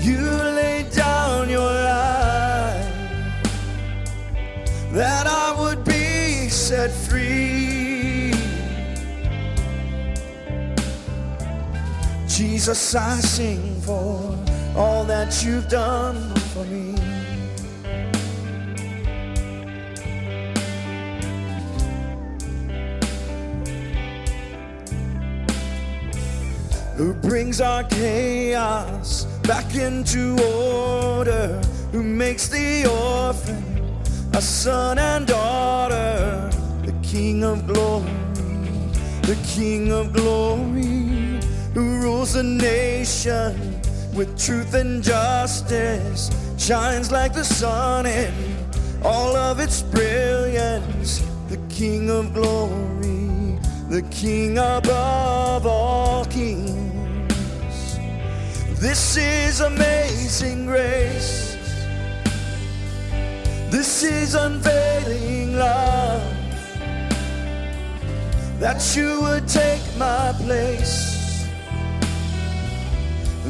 [0.00, 0.22] You
[0.60, 2.94] laid down your life
[4.92, 7.75] that I would be set free.
[12.56, 14.34] Jesus, I sing for
[14.74, 16.94] all that you've done for me.
[26.96, 31.60] Who brings our chaos back into order?
[31.92, 33.62] Who makes the orphan
[34.32, 36.50] a son and daughter,
[36.86, 38.06] the King of glory,
[39.24, 41.05] the King of glory,
[41.76, 43.52] who rules a nation
[44.14, 48.32] with truth and justice, shines like the sun in
[49.02, 53.58] all of its brilliance, the King of glory,
[53.90, 57.98] the King above all kings.
[58.80, 61.58] This is amazing grace.
[63.68, 66.22] This is unveiling love.
[68.60, 71.15] That you would take my place.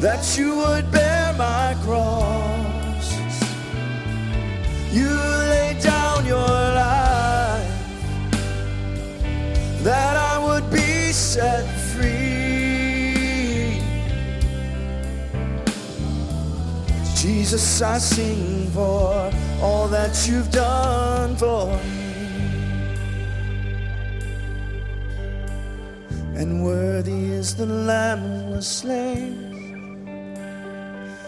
[0.01, 3.07] That you would bear my cross.
[4.92, 7.66] You laid down your life.
[9.82, 12.36] That I would be set free.
[17.14, 19.32] Jesus, I sing for
[19.62, 22.07] all that you've done for me.
[26.36, 29.55] And worthy is the Lamb who was slain.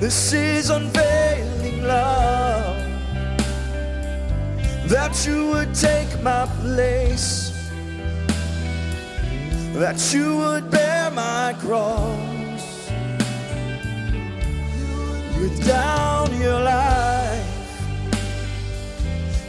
[0.00, 2.76] This is unfailing love.
[4.86, 7.50] That you would take my place.
[9.74, 12.90] That you would bear my cross.
[15.36, 17.44] With down your life.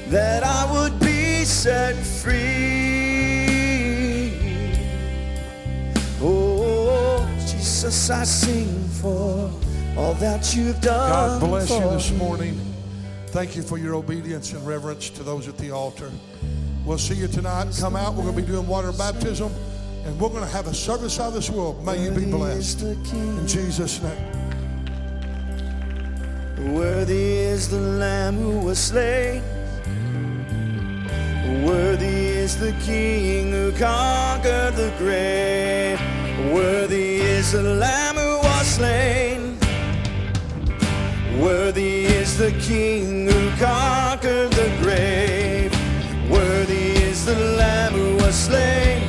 [0.09, 2.39] That I would be set free.
[6.19, 9.51] Oh, Jesus, I sing for
[9.99, 11.39] all that you've done.
[11.39, 12.57] God bless you this morning.
[13.27, 16.09] Thank you for your obedience and reverence to those at the altar.
[16.85, 17.77] We'll see you tonight.
[17.79, 18.13] Come out.
[18.13, 19.51] We're going to be doing water baptism,
[20.05, 21.85] and we're going to have a service out of this world.
[21.85, 22.81] May you be blessed.
[22.81, 24.25] In Jesus' name.
[26.73, 29.43] Worthy is the Lamb who was slain.
[31.65, 35.99] Worthy is the King who conquered the grave.
[36.53, 39.48] Worthy is the Lamb who was slain.
[41.39, 45.71] Worthy is the King who conquered the grave.
[46.29, 49.08] Worthy is the Lamb who was slain.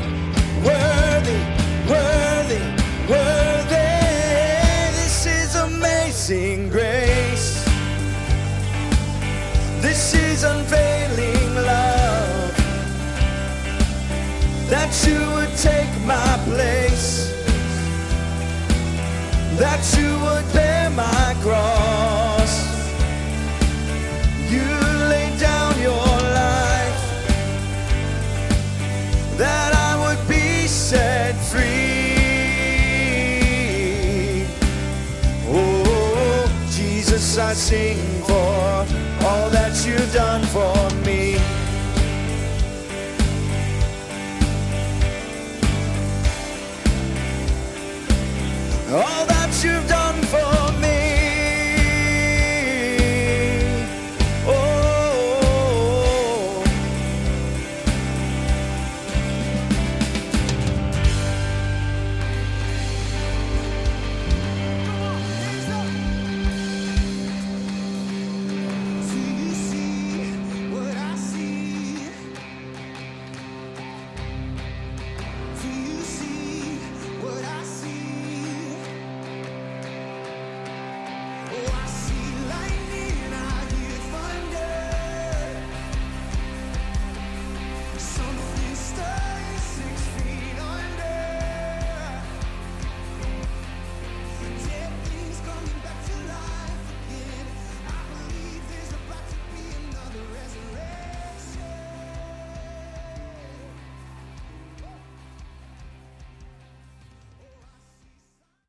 [37.71, 38.85] Sing for
[39.29, 40.90] all that you've done for